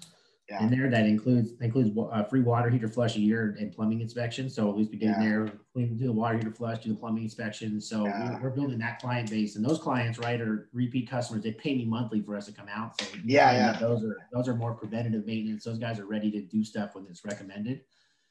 yeah. 0.49 0.63
in 0.63 0.69
there. 0.69 0.89
That 0.89 1.05
includes 1.05 1.53
includes 1.61 1.95
a 1.95 2.01
uh, 2.01 2.23
free 2.25 2.41
water 2.41 2.69
heater 2.69 2.87
flush 2.87 3.15
a 3.15 3.19
year 3.19 3.55
and 3.59 3.71
plumbing 3.71 4.01
inspection. 4.01 4.49
So 4.49 4.69
at 4.69 4.77
least 4.77 4.91
we 4.91 4.97
get 4.97 5.09
yeah. 5.09 5.21
in 5.21 5.29
there, 5.29 5.51
clean, 5.73 5.97
do 5.97 6.05
the 6.05 6.11
water 6.11 6.37
heater 6.37 6.51
flush, 6.51 6.83
do 6.83 6.89
the 6.89 6.95
plumbing 6.95 7.23
inspection. 7.23 7.79
So 7.81 8.05
yeah. 8.05 8.33
we're, 8.35 8.43
we're, 8.43 8.55
building 8.55 8.79
that 8.79 8.99
client 8.99 9.29
base, 9.29 9.55
and 9.55 9.65
those 9.65 9.79
clients, 9.79 10.19
right, 10.19 10.39
are 10.39 10.69
repeat 10.73 11.09
customers. 11.09 11.43
They 11.43 11.51
pay 11.51 11.75
me 11.75 11.85
monthly 11.85 12.21
for 12.21 12.35
us 12.35 12.45
to 12.47 12.51
come 12.51 12.67
out. 12.69 12.99
So 13.01 13.07
yeah, 13.25 13.51
yeah, 13.51 13.79
those 13.79 14.03
are 14.03 14.17
those 14.31 14.47
are 14.47 14.55
more 14.55 14.73
preventative 14.73 15.25
maintenance. 15.25 15.63
Those 15.63 15.79
guys 15.79 15.99
are 15.99 16.05
ready 16.05 16.31
to 16.31 16.41
do 16.41 16.63
stuff 16.63 16.95
when 16.95 17.05
it's 17.09 17.25
recommended. 17.25 17.81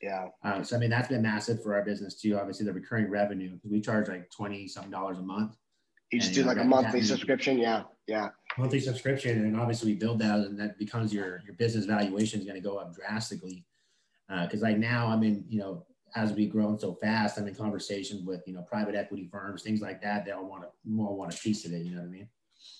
Yeah. 0.02 0.28
Um, 0.44 0.62
so 0.64 0.76
I 0.76 0.78
mean 0.78 0.90
that's 0.90 1.08
been 1.08 1.22
massive 1.22 1.62
for 1.62 1.74
our 1.74 1.82
business 1.82 2.20
too. 2.20 2.38
Obviously 2.38 2.66
the 2.66 2.72
recurring 2.72 3.10
revenue 3.10 3.54
because 3.54 3.70
we 3.70 3.80
charge 3.80 4.08
like 4.08 4.30
twenty 4.30 4.68
something 4.68 4.90
dollars 4.90 5.18
a 5.18 5.22
month. 5.22 5.56
You 6.12 6.20
just 6.20 6.34
do 6.34 6.44
like 6.44 6.58
a 6.58 6.64
monthly 6.64 7.02
subscription, 7.02 7.58
yeah, 7.58 7.82
yeah. 8.06 8.28
Monthly 8.56 8.78
subscription, 8.78 9.44
and 9.44 9.58
obviously 9.58 9.92
we 9.92 9.98
build 9.98 10.20
that, 10.20 10.38
and 10.38 10.58
that 10.60 10.78
becomes 10.78 11.12
your 11.12 11.42
your 11.44 11.54
business 11.54 11.84
valuation 11.84 12.40
is 12.40 12.46
going 12.46 12.60
to 12.60 12.66
go 12.66 12.76
up 12.76 12.94
drastically. 12.94 13.64
Because 14.28 14.62
uh, 14.62 14.66
like 14.66 14.78
now, 14.78 15.08
I 15.08 15.16
mean, 15.16 15.44
you 15.48 15.58
know, 15.58 15.84
as 16.14 16.32
we've 16.32 16.50
grown 16.50 16.78
so 16.78 16.94
fast, 16.94 17.38
I'm 17.38 17.48
in 17.48 17.54
conversations 17.54 18.22
with 18.22 18.42
you 18.46 18.54
know 18.54 18.62
private 18.62 18.94
equity 18.94 19.28
firms, 19.30 19.62
things 19.62 19.80
like 19.80 20.00
that. 20.02 20.24
They 20.24 20.30
all 20.30 20.46
want 20.46 20.62
to 20.62 20.68
more 20.84 21.16
want 21.16 21.34
a 21.34 21.38
piece 21.38 21.64
of 21.64 21.72
it. 21.72 21.84
You 21.84 21.96
know 21.96 22.02
what 22.02 22.08
I 22.08 22.10
mean? 22.10 22.28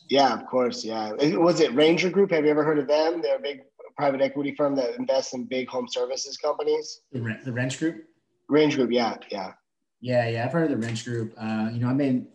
Yeah, 0.09 0.33
of 0.33 0.47
course. 0.47 0.85
Yeah. 0.85 1.13
Was 1.37 1.61
it 1.61 1.75
Ranger 1.75 2.11
Group? 2.11 2.31
Have 2.31 2.45
you 2.45 2.51
ever 2.51 2.65
heard 2.65 2.79
of 2.79 2.87
them? 2.87 3.23
They're 3.23 3.37
a 3.37 3.41
big 3.41 3.63
private 3.97 4.21
equity 4.21 4.55
firm 4.55 4.75
that 4.77 4.95
invests 4.97 5.33
in 5.35 5.45
big 5.45 5.69
home 5.69 5.89
services 5.89 6.37
companies. 6.37 7.01
The, 7.13 7.39
the 7.45 7.53
Wrench 7.53 7.79
Group. 7.79 8.05
Range 8.49 8.75
Group, 8.75 8.93
yeah, 8.93 9.17
yeah. 9.31 9.53
Yeah, 10.01 10.29
yeah. 10.29 10.45
I've 10.45 10.53
heard 10.53 10.71
of 10.71 10.79
the 10.79 10.87
Wrench 10.87 11.05
Group. 11.05 11.35
Uh, 11.41 11.71
you 11.73 11.81
know, 11.81 11.89
I 11.89 11.95
mean, 11.95 12.29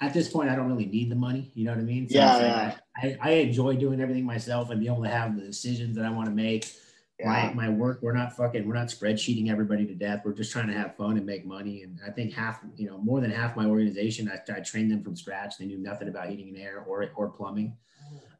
at 0.00 0.12
this 0.12 0.28
point, 0.28 0.48
I 0.50 0.56
don't 0.56 0.68
really 0.68 0.86
need 0.86 1.10
the 1.10 1.16
money. 1.16 1.52
You 1.54 1.66
know 1.66 1.72
what 1.72 1.80
I 1.80 1.84
mean? 1.84 2.08
So 2.08 2.18
yeah, 2.18 2.38
yeah. 2.40 2.76
I, 2.96 3.18
I 3.20 3.30
enjoy 3.34 3.76
doing 3.76 4.00
everything 4.00 4.24
myself 4.24 4.70
and 4.70 4.80
be 4.80 4.86
able 4.86 5.02
to 5.04 5.10
have 5.10 5.36
the 5.36 5.42
decisions 5.42 5.96
that 5.96 6.04
I 6.04 6.10
want 6.10 6.28
to 6.28 6.34
make. 6.34 6.72
Yeah. 7.20 7.28
My, 7.28 7.68
my 7.68 7.68
work, 7.68 8.00
we're 8.02 8.12
not 8.12 8.36
fucking, 8.36 8.66
we're 8.66 8.74
not 8.74 8.88
spreadsheeting 8.88 9.48
everybody 9.48 9.86
to 9.86 9.94
death. 9.94 10.22
We're 10.24 10.32
just 10.32 10.50
trying 10.50 10.66
to 10.66 10.72
have 10.72 10.96
fun 10.96 11.16
and 11.16 11.24
make 11.24 11.46
money. 11.46 11.82
And 11.82 12.00
I 12.04 12.10
think 12.10 12.32
half, 12.32 12.60
you 12.74 12.88
know, 12.88 12.98
more 12.98 13.20
than 13.20 13.30
half 13.30 13.54
my 13.54 13.66
organization, 13.66 14.28
I, 14.28 14.52
I 14.52 14.60
trained 14.60 14.90
them 14.90 15.04
from 15.04 15.14
scratch. 15.14 15.56
They 15.56 15.66
knew 15.66 15.78
nothing 15.78 16.08
about 16.08 16.28
heating 16.28 16.48
and 16.48 16.58
air 16.58 16.82
or, 16.84 17.08
or 17.14 17.28
plumbing. 17.28 17.76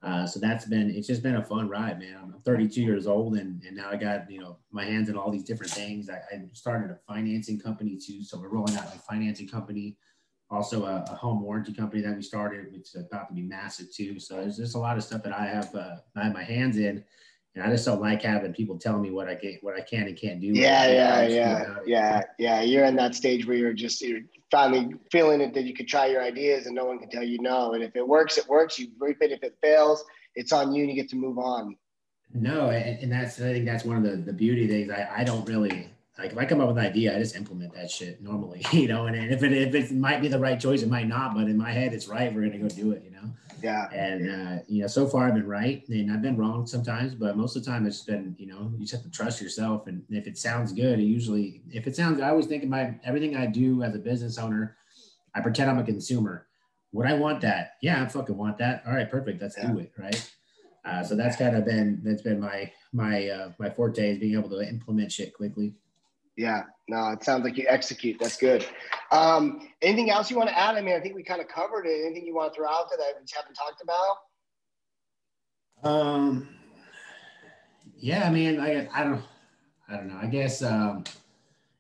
Uh, 0.04 0.26
so 0.26 0.38
that's 0.38 0.66
been 0.66 0.90
it's 0.90 1.06
just 1.06 1.23
been 1.23 1.37
a 1.37 1.44
fun 1.44 1.68
ride, 1.68 1.99
man. 1.99 2.18
I'm 2.23 2.35
32 2.44 2.83
years 2.83 3.06
old, 3.06 3.37
and, 3.37 3.62
and 3.66 3.75
now 3.75 3.88
I 3.90 3.97
got 3.97 4.30
you 4.30 4.38
know 4.38 4.59
my 4.71 4.85
hands 4.85 5.09
in 5.09 5.16
all 5.16 5.30
these 5.30 5.44
different 5.44 5.73
things. 5.73 6.11
I, 6.11 6.21
I 6.30 6.42
started 6.52 6.90
a 6.90 6.99
financing 7.09 7.59
company 7.59 7.97
too, 7.97 8.23
so 8.23 8.38
we're 8.38 8.49
rolling 8.49 8.76
out 8.76 8.94
a 8.94 8.99
financing 8.99 9.49
company, 9.49 9.97
also 10.50 10.85
a, 10.85 11.04
a, 11.11 11.14
home 11.14 11.42
warranty 11.42 11.73
company 11.73 12.02
that 12.02 12.14
we 12.14 12.23
started, 12.23 12.71
which 12.71 12.94
is 12.94 12.97
about 12.97 13.28
to 13.28 13.35
be 13.35 13.40
massive 13.40 13.87
too. 13.94 14.21
So 14.21 14.37
there's 14.37 14.59
just 14.59 14.75
a 14.75 14.78
lot 14.78 14.99
of 14.99 15.04
stuff 15.04 15.23
that 15.23 15.33
I 15.33 15.47
have 15.47 15.75
uh, 15.75 15.97
I 16.16 16.25
have 16.25 16.35
my 16.35 16.44
hands 16.44 16.76
in, 16.76 17.02
and 17.54 17.62
I 17.62 17.70
just 17.70 17.84
don't 17.87 18.00
like 18.00 18.23
having 18.23 18.52
people 18.52 18.78
telling 18.78 19.02
me 19.02 19.11
what 19.11 19.28
I 19.28 19.37
can 19.37 19.58
what 19.62 19.76
I 19.76 19.80
can 19.80 20.08
and 20.08 20.16
can't 20.16 20.40
do. 20.40 20.49
Yeah, 20.49 20.88
yeah, 20.88 21.26
yeah, 21.26 21.76
yeah, 21.87 22.23
yeah. 22.38 22.62
You're 22.62 22.84
in 22.84 22.96
that 22.96 23.14
stage 23.14 23.46
where 23.46 23.56
you're 23.56 23.73
just 23.73 24.00
you're 24.02 24.23
finally 24.50 24.94
feeling 25.12 25.40
it 25.40 25.54
that 25.54 25.64
you 25.64 25.75
could 25.75 25.87
try 25.87 26.06
your 26.06 26.23
ideas 26.23 26.66
and 26.66 26.75
no 26.75 26.84
one 26.84 26.99
can 26.99 27.08
tell 27.08 27.23
you 27.23 27.38
no. 27.40 27.75
And 27.75 27.82
if 27.82 27.94
it 27.94 28.06
works, 28.06 28.38
it 28.38 28.49
works. 28.49 28.78
You 28.78 28.88
reap 28.99 29.18
it. 29.20 29.30
If 29.30 29.44
it 29.44 29.56
fails, 29.62 30.04
it's 30.34 30.52
on 30.52 30.73
you 30.73 30.82
and 30.82 30.90
you 30.90 30.96
get 30.96 31.08
to 31.11 31.16
move 31.16 31.38
on. 31.38 31.76
No, 32.32 32.70
and, 32.70 32.99
and 33.00 33.12
that's 33.12 33.40
I 33.40 33.52
think 33.52 33.66
that's 33.66 33.84
one 33.84 33.96
of 33.96 34.02
the 34.02 34.16
the 34.16 34.32
beauty 34.32 34.66
things. 34.66 34.90
I, 34.90 35.08
I 35.18 35.25
don't 35.25 35.49
really 35.49 35.88
like 36.18 36.32
if 36.32 36.38
I 36.38 36.44
come 36.44 36.61
up 36.61 36.66
with 36.66 36.78
an 36.78 36.87
idea, 36.87 37.14
I 37.14 37.20
just 37.20 37.37
implement 37.37 37.73
that 37.75 37.88
shit 37.88 38.20
normally, 38.20 38.64
you 38.73 38.88
know. 38.88 39.06
And, 39.06 39.14
and 39.14 39.32
if 39.32 39.44
it 39.44 39.52
if 39.52 39.75
it 39.75 39.92
might 39.94 40.20
be 40.20 40.26
the 40.26 40.40
right 40.40 40.58
choice, 40.58 40.82
it 40.82 40.88
might 40.88 41.06
not, 41.06 41.34
but 41.34 41.44
in 41.44 41.56
my 41.56 41.70
head, 41.70 41.94
it's 41.94 42.08
right. 42.08 42.34
We're 42.34 42.46
gonna 42.46 42.58
go 42.58 42.68
do 42.68 42.90
it, 42.90 43.04
you 43.04 43.12
know. 43.12 43.30
Yeah. 43.64 43.88
And 43.92 44.30
uh, 44.30 44.62
you 44.68 44.83
know, 44.83 44.87
so 44.87 45.06
far 45.06 45.26
I've 45.26 45.35
been 45.35 45.47
right, 45.47 45.83
and 45.88 46.12
I've 46.12 46.21
been 46.21 46.37
wrong 46.37 46.66
sometimes, 46.66 47.14
but 47.14 47.35
most 47.35 47.56
of 47.56 47.64
the 47.64 47.71
time 47.71 47.87
it's 47.87 48.02
been, 48.02 48.37
you 48.38 48.47
know, 48.47 48.71
you 48.75 48.80
just 48.80 48.92
have 48.92 49.02
to 49.02 49.11
trust 49.11 49.40
yourself. 49.40 49.87
And 49.87 50.02
if 50.11 50.26
it 50.26 50.37
sounds 50.37 50.71
good, 50.75 50.99
it 50.99 51.04
usually, 51.04 51.62
if 51.71 51.87
it 51.87 51.97
sounds, 51.97 52.21
I 52.21 52.28
always 52.28 52.44
think 52.44 52.62
about 52.62 52.90
everything 53.04 53.37
I 53.37 53.47
do 53.47 53.83
as 53.83 53.94
a 53.94 53.99
business 53.99 54.37
owner. 54.37 54.76
I 55.35 55.40
pretend 55.40 55.71
I'm 55.71 55.78
a 55.78 55.85
consumer. 55.85 56.47
Would 56.92 57.06
I 57.06 57.14
want 57.14 57.40
that? 57.40 57.76
Yeah, 57.80 58.02
I 58.02 58.06
fucking 58.06 58.37
want 58.37 58.59
that. 58.59 58.83
All 58.87 58.92
right, 58.92 59.11
perfect. 59.11 59.40
Let's 59.40 59.56
yeah. 59.56 59.73
do 59.73 59.78
it. 59.78 59.92
Right. 59.99 60.30
Uh, 60.85 61.02
so 61.02 61.16
that's 61.16 61.37
kind 61.37 61.56
of 61.56 61.64
been 61.64 62.02
that's 62.04 62.21
been 62.21 62.38
my 62.38 62.71
my 62.92 63.28
uh, 63.28 63.52
my 63.59 63.71
forte 63.71 64.11
is 64.11 64.18
being 64.18 64.35
able 64.35 64.50
to 64.50 64.61
implement 64.61 65.11
shit 65.11 65.33
quickly. 65.33 65.75
Yeah, 66.37 66.62
no, 66.88 67.11
it 67.11 67.23
sounds 67.23 67.45
like 67.45 67.57
you 67.57 67.67
execute. 67.69 68.17
That's 68.21 68.37
good. 68.37 68.67
Um, 69.12 69.69
anything 69.83 70.11
else 70.11 70.31
you 70.31 70.37
want 70.37 70.49
to 70.49 70.59
add? 70.59 70.75
I 70.75 70.81
mean, 70.81 70.95
I 70.95 71.00
think 71.00 71.14
we 71.14 71.23
kind 71.23 71.41
of 71.41 71.47
covered 71.49 71.87
it. 71.87 72.05
Anything 72.05 72.26
you 72.26 72.35
want 72.35 72.53
to 72.53 72.57
throw 72.57 72.69
out 72.69 72.91
there 72.91 72.99
that 72.99 73.14
we 73.21 73.26
haven't 73.33 73.55
talked 73.55 73.83
about? 73.83 74.17
Um, 75.88 76.49
yeah, 77.97 78.26
I 78.26 78.31
mean, 78.31 78.59
I, 78.59 78.88
I 78.93 79.05
don't, 79.05 79.23
I 79.88 79.97
don't 79.97 80.09
know. 80.09 80.19
I 80.21 80.26
guess, 80.26 80.62
um, 80.62 81.05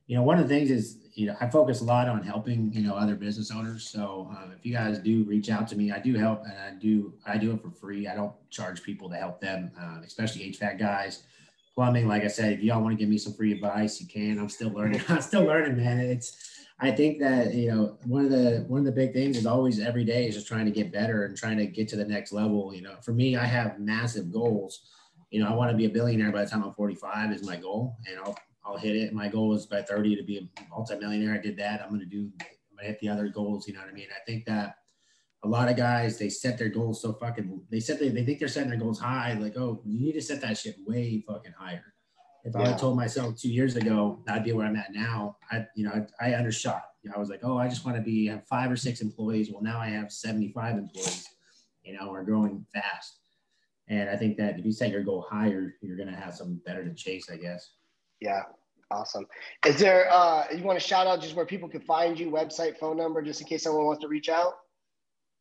you 0.06 0.16
know, 0.16 0.22
one 0.22 0.38
of 0.38 0.48
the 0.48 0.54
things 0.54 0.70
is, 0.70 0.98
you 1.14 1.26
know, 1.26 1.36
I 1.40 1.48
focus 1.48 1.80
a 1.80 1.84
lot 1.84 2.08
on 2.08 2.22
helping, 2.22 2.72
you 2.72 2.82
know, 2.82 2.94
other 2.94 3.14
business 3.16 3.50
owners. 3.50 3.88
So 3.88 4.30
um, 4.30 4.52
if 4.56 4.64
you 4.64 4.72
guys 4.72 4.98
do 4.98 5.24
reach 5.24 5.50
out 5.50 5.66
to 5.68 5.76
me, 5.76 5.90
I 5.90 5.98
do 5.98 6.14
help 6.14 6.44
and 6.44 6.54
I 6.54 6.78
do, 6.78 7.14
I 7.26 7.38
do 7.38 7.52
it 7.52 7.62
for 7.62 7.70
free. 7.70 8.06
I 8.06 8.14
don't 8.14 8.32
charge 8.50 8.82
people 8.82 9.08
to 9.10 9.16
help 9.16 9.40
them, 9.40 9.72
uh, 9.80 10.00
especially 10.04 10.50
HVAC 10.50 10.78
guys 10.78 11.24
plumbing, 11.74 12.06
like 12.06 12.24
I 12.24 12.28
said, 12.28 12.52
if 12.52 12.60
y'all 12.60 12.82
want 12.82 12.96
to 12.96 12.98
give 12.98 13.08
me 13.08 13.18
some 13.18 13.34
free 13.34 13.52
advice, 13.52 14.00
you 14.00 14.06
can. 14.06 14.38
I'm 14.38 14.48
still 14.48 14.70
learning. 14.70 15.02
I'm 15.08 15.20
still 15.20 15.44
learning, 15.44 15.76
man. 15.76 16.00
It's 16.00 16.54
I 16.80 16.90
think 16.90 17.20
that 17.20 17.54
you 17.54 17.70
know 17.70 17.98
one 18.04 18.24
of 18.24 18.30
the 18.30 18.64
one 18.68 18.80
of 18.80 18.86
the 18.86 18.92
big 18.92 19.12
things 19.12 19.36
is 19.36 19.46
always 19.46 19.78
every 19.80 20.04
day 20.04 20.26
is 20.26 20.34
just 20.34 20.48
trying 20.48 20.64
to 20.66 20.72
get 20.72 20.92
better 20.92 21.24
and 21.24 21.36
trying 21.36 21.58
to 21.58 21.66
get 21.66 21.88
to 21.88 21.96
the 21.96 22.04
next 22.04 22.32
level. 22.32 22.74
You 22.74 22.82
know, 22.82 22.96
for 23.02 23.12
me, 23.12 23.36
I 23.36 23.44
have 23.44 23.78
massive 23.78 24.32
goals. 24.32 24.82
You 25.30 25.40
know, 25.40 25.48
I 25.48 25.54
want 25.54 25.70
to 25.70 25.76
be 25.76 25.86
a 25.86 25.90
billionaire 25.90 26.32
by 26.32 26.44
the 26.44 26.50
time 26.50 26.62
I'm 26.62 26.74
45 26.74 27.32
is 27.32 27.46
my 27.46 27.56
goal, 27.56 27.96
and 28.08 28.18
I'll 28.18 28.36
I'll 28.64 28.76
hit 28.76 28.96
it. 28.96 29.12
My 29.12 29.28
goal 29.28 29.54
is 29.54 29.66
by 29.66 29.82
30 29.82 30.16
to 30.16 30.22
be 30.22 30.38
a 30.38 30.70
multimillionaire. 30.70 31.34
I 31.34 31.38
did 31.38 31.56
that. 31.58 31.82
I'm 31.82 31.90
going 31.90 32.00
to 32.00 32.06
do. 32.06 32.30
I'm 32.40 32.76
going 32.76 32.80
to 32.80 32.86
hit 32.86 32.98
the 33.00 33.08
other 33.08 33.28
goals. 33.28 33.68
You 33.68 33.74
know 33.74 33.80
what 33.80 33.90
I 33.90 33.92
mean? 33.92 34.08
I 34.10 34.24
think 34.26 34.44
that 34.46 34.78
a 35.44 35.48
lot 35.48 35.68
of 35.68 35.76
guys 35.76 36.18
they 36.18 36.28
set 36.28 36.58
their 36.58 36.68
goals 36.68 37.02
so 37.02 37.12
fucking 37.12 37.60
they 37.70 37.80
set 37.80 38.00
they, 38.00 38.08
they 38.08 38.24
think 38.24 38.38
they're 38.38 38.48
setting 38.48 38.70
their 38.70 38.78
goals 38.78 38.98
high 38.98 39.34
like 39.34 39.56
oh 39.56 39.80
you 39.84 40.00
need 40.00 40.12
to 40.12 40.22
set 40.22 40.40
that 40.40 40.56
shit 40.56 40.76
way 40.86 41.22
fucking 41.26 41.52
higher 41.58 41.94
If 42.44 42.56
I 42.56 42.68
had 42.68 42.78
told 42.78 42.96
myself 42.96 43.36
two 43.36 43.50
years 43.50 43.76
ago 43.76 44.22
I'd 44.28 44.44
be 44.44 44.52
where 44.52 44.66
I'm 44.66 44.76
at 44.76 44.92
now, 44.92 45.36
I, 45.50 45.66
you 45.74 45.84
know, 45.84 46.06
I, 46.20 46.30
I 46.30 46.34
undershot. 46.34 46.84
You 47.02 47.10
know, 47.10 47.16
I 47.16 47.18
was 47.18 47.30
like, 47.30 47.40
oh, 47.42 47.56
I 47.56 47.68
just 47.68 47.84
want 47.84 47.96
to 47.96 48.02
be 48.02 48.26
have 48.26 48.46
five 48.46 48.70
or 48.70 48.76
six 48.76 49.00
employees. 49.00 49.50
Well, 49.50 49.62
now 49.62 49.78
I 49.78 49.88
have 49.88 50.12
75 50.12 50.76
employees. 50.76 51.26
You 51.84 51.96
know, 51.96 52.10
we're 52.10 52.24
growing 52.24 52.64
fast. 52.74 53.18
And 53.88 54.08
I 54.08 54.16
think 54.16 54.36
that 54.38 54.58
if 54.58 54.64
you 54.64 54.72
set 54.72 54.90
your 54.90 55.02
goal 55.02 55.26
higher, 55.28 55.74
you're 55.82 55.96
going 55.96 56.08
to 56.08 56.16
have 56.16 56.34
something 56.34 56.60
better 56.64 56.82
to 56.84 56.94
chase, 56.94 57.28
I 57.30 57.36
guess. 57.36 57.72
Yeah. 58.20 58.42
Awesome. 58.90 59.26
Is 59.66 59.78
there, 59.78 60.10
uh, 60.10 60.44
you 60.54 60.62
want 60.62 60.78
to 60.78 60.86
shout 60.86 61.06
out 61.06 61.20
just 61.20 61.34
where 61.34 61.46
people 61.46 61.68
can 61.68 61.80
find 61.82 62.18
you, 62.18 62.30
website, 62.30 62.78
phone 62.78 62.96
number, 62.96 63.20
just 63.22 63.40
in 63.40 63.46
case 63.46 63.62
someone 63.64 63.84
wants 63.84 64.00
to 64.02 64.08
reach 64.08 64.28
out? 64.28 64.54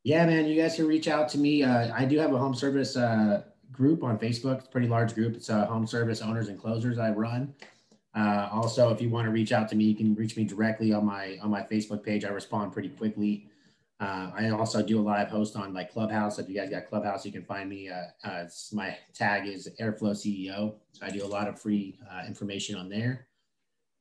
Yeah, 0.04 0.26
man, 0.26 0.48
you 0.48 0.62
guys 0.62 0.76
can 0.76 0.86
reach 0.86 1.08
out 1.08 1.30
to 1.30 1.38
me. 1.38 1.64
Uh, 1.64 1.94
I 1.96 2.04
do 2.04 2.18
have 2.20 2.34
a 2.34 2.38
home 2.38 2.54
service 2.54 2.98
uh, 2.98 3.44
group 3.72 4.04
on 4.04 4.18
Facebook. 4.20 4.58
It's 4.58 4.68
a 4.68 4.70
pretty 4.70 4.88
large 4.88 5.16
group. 5.16 5.36
It's 5.36 5.50
a 5.50 5.66
home 5.66 5.88
service 5.88 6.22
owners 6.22 6.50
and 6.50 6.60
closers 6.60 7.00
I 7.00 7.12
run. 7.12 7.54
Uh, 8.14 8.50
also, 8.52 8.90
if 8.90 9.02
you 9.02 9.10
want 9.10 9.26
to 9.26 9.32
reach 9.32 9.54
out 9.54 9.70
to 9.70 9.76
me, 9.76 9.86
you 9.86 9.96
can 9.96 10.14
reach 10.16 10.36
me 10.36 10.44
directly 10.44 10.94
on 10.94 11.06
my 11.06 11.38
on 11.42 11.50
my 11.50 11.62
Facebook 11.62 12.04
page. 12.04 12.26
I 12.26 12.30
respond 12.30 12.74
pretty 12.74 12.90
quickly. 12.90 13.48
Uh, 14.00 14.30
I 14.36 14.50
also 14.50 14.84
do 14.84 15.00
a 15.00 15.02
live 15.02 15.30
host 15.30 15.56
on 15.56 15.74
like 15.74 15.92
Clubhouse. 15.92 16.38
If 16.38 16.50
you 16.50 16.56
guys 16.56 16.70
got 16.70 16.88
Clubhouse, 16.90 17.26
you 17.26 17.32
can 17.32 17.44
find 17.44 17.70
me. 17.70 17.90
Uh, 17.90 18.28
uh, 18.28 18.46
my 18.74 18.98
tag 19.14 19.48
is 19.48 19.70
Airflow 19.80 20.12
CEO. 20.12 20.76
So 20.92 21.06
I 21.06 21.10
do 21.10 21.24
a 21.24 21.28
lot 21.28 21.48
of 21.48 21.60
free 21.60 21.98
uh, 22.12 22.24
information 22.28 22.76
on 22.76 22.90
there. 22.90 23.28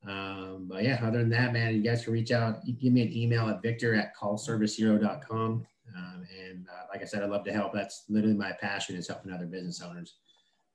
Um, 0.06 0.66
but 0.68 0.82
yeah, 0.82 0.98
other 1.00 1.18
than 1.18 1.30
that, 1.30 1.52
man, 1.52 1.76
you 1.76 1.82
guys 1.82 2.04
can 2.04 2.12
reach 2.12 2.32
out. 2.32 2.66
You 2.66 2.74
give 2.74 2.92
me 2.92 3.02
an 3.02 3.16
email 3.16 3.48
at 3.48 3.62
victor 3.62 3.94
at 3.94 4.16
callservicehero.com. 4.16 5.64
Um, 5.96 6.26
and 6.38 6.66
uh, 6.68 6.86
like 6.92 7.02
I 7.02 7.06
said, 7.06 7.22
I 7.22 7.26
love 7.26 7.44
to 7.44 7.52
help. 7.52 7.72
That's 7.72 8.04
literally 8.08 8.36
my 8.36 8.52
passion 8.60 8.96
is 8.96 9.08
helping 9.08 9.32
other 9.32 9.46
business 9.46 9.80
owners. 9.82 10.16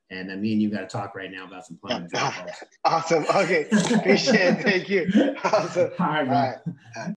And 0.09 0.29
then 0.29 0.41
me 0.41 0.53
and 0.53 0.61
you 0.61 0.69
got 0.69 0.81
to 0.81 0.87
talk 0.87 1.15
right 1.15 1.31
now 1.31 1.45
about 1.45 1.65
some 1.65 1.77
plumbing. 1.77 2.09
awesome. 2.85 3.25
Okay. 3.35 3.67
Appreciate 3.69 4.59
it. 4.59 4.61
Thank 4.63 4.89
you. 4.89 5.35
Awesome. 5.43 5.91
All 5.99 6.23
right. 6.23 6.55
All 6.65 6.73
right. 6.95 7.13